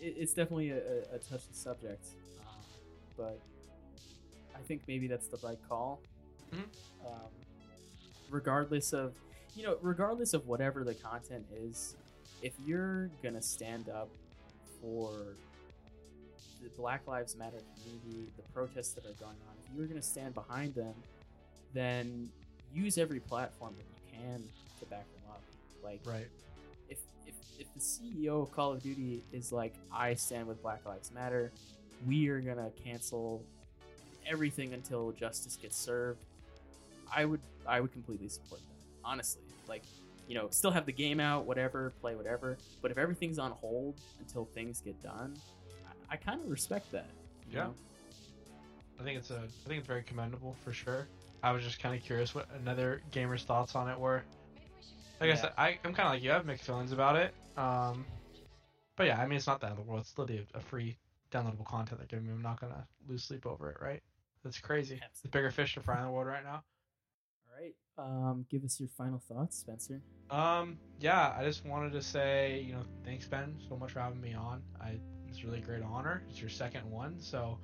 [0.00, 0.76] it, it's definitely a,
[1.14, 2.06] a, touchy subject,
[2.40, 2.56] um,
[3.16, 3.40] but
[4.54, 6.00] I think maybe that's the right call.
[6.54, 6.64] Mhm.
[7.06, 7.30] Um,
[8.28, 9.14] regardless of,
[9.56, 11.96] you know, regardless of whatever the content is,
[12.42, 14.08] if you're gonna stand up
[14.80, 15.10] for
[16.62, 20.34] the Black Lives Matter community, the protests that are going on, if you're gonna stand
[20.34, 20.94] behind them,
[21.72, 22.28] then
[22.74, 24.42] use every platform that you can
[24.80, 25.42] to back them up.
[25.82, 26.28] Like, Right.
[26.88, 30.84] if, if if the CEO of Call of Duty is like, I stand with Black
[30.86, 31.52] Lives Matter,
[32.06, 33.42] we are gonna cancel
[34.26, 36.20] everything until justice gets served.
[37.12, 39.08] I would I would completely support that.
[39.08, 39.82] Honestly, like
[40.28, 42.56] you know, still have the game out, whatever, play whatever.
[42.82, 45.36] But if everything's on hold until things get done,
[46.10, 47.06] I, I kind of respect that.
[47.50, 47.64] Yeah.
[47.64, 47.74] know?
[49.00, 49.36] I think it's a.
[49.36, 51.06] I think it's very commendable for sure.
[51.42, 54.22] I was just kind of curious what another gamer's thoughts on it were.
[55.20, 55.40] Like I Yeah.
[55.40, 56.30] said, I, I'm kind of like you.
[56.30, 57.34] I have mixed feelings about it.
[57.56, 58.04] Um,
[58.96, 60.02] but yeah, I mean, it's not the end of the world.
[60.02, 60.96] It's literally a, free
[61.30, 62.32] downloadable content they're giving me.
[62.32, 64.02] I'm not gonna lose sleep over it, right?
[64.44, 65.00] That's crazy.
[65.10, 66.62] It's the bigger fish to fry in the world right now.
[67.46, 67.74] All right.
[67.98, 70.00] Um, give us your final thoughts, Spencer.
[70.30, 74.20] Um, yeah, I just wanted to say, you know, thanks Ben so much for having
[74.20, 74.62] me on.
[74.80, 74.98] I
[75.30, 76.22] it's a really great honor.
[76.28, 77.58] It's your second one, so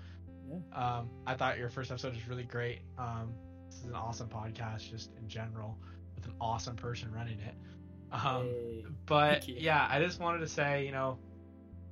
[0.49, 0.59] Yeah.
[0.73, 2.81] um, I thought your first episode was really great.
[2.99, 3.35] Um,
[3.69, 5.79] this is an awesome podcast, just in general,
[6.15, 7.55] with an awesome person running it.
[8.13, 8.85] Um, Hey.
[9.07, 11.19] but yeah, I just wanted to say, you know,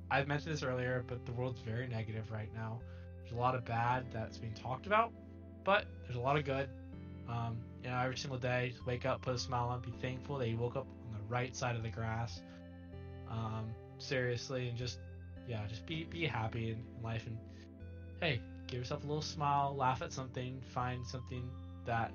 [0.09, 2.79] I mentioned this earlier, but the world's very negative right now.
[3.19, 5.11] There's a lot of bad that's being talked about,
[5.63, 6.69] but there's a lot of good.
[7.27, 10.37] Um, you know, every single day, just wake up, put a smile on, be thankful
[10.37, 12.41] that you woke up on the right side of the grass.
[13.29, 14.99] Um, seriously, and just
[15.47, 17.37] yeah, just be be happy in, in life, and
[18.21, 21.49] hey, give yourself a little smile, laugh at something, find something
[21.85, 22.11] that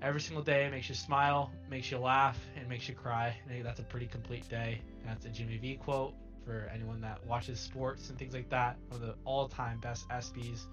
[0.00, 3.36] every single day makes you smile, makes you laugh, and makes you cry.
[3.62, 4.80] That's a pretty complete day.
[5.04, 6.14] That's a Jimmy V quote
[6.44, 8.76] for anyone that watches sports and things like that.
[8.88, 10.66] One of the all-time best ESPYS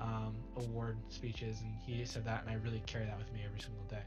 [0.00, 3.60] um, award speeches, and he said that, and I really carry that with me every
[3.60, 4.02] single day.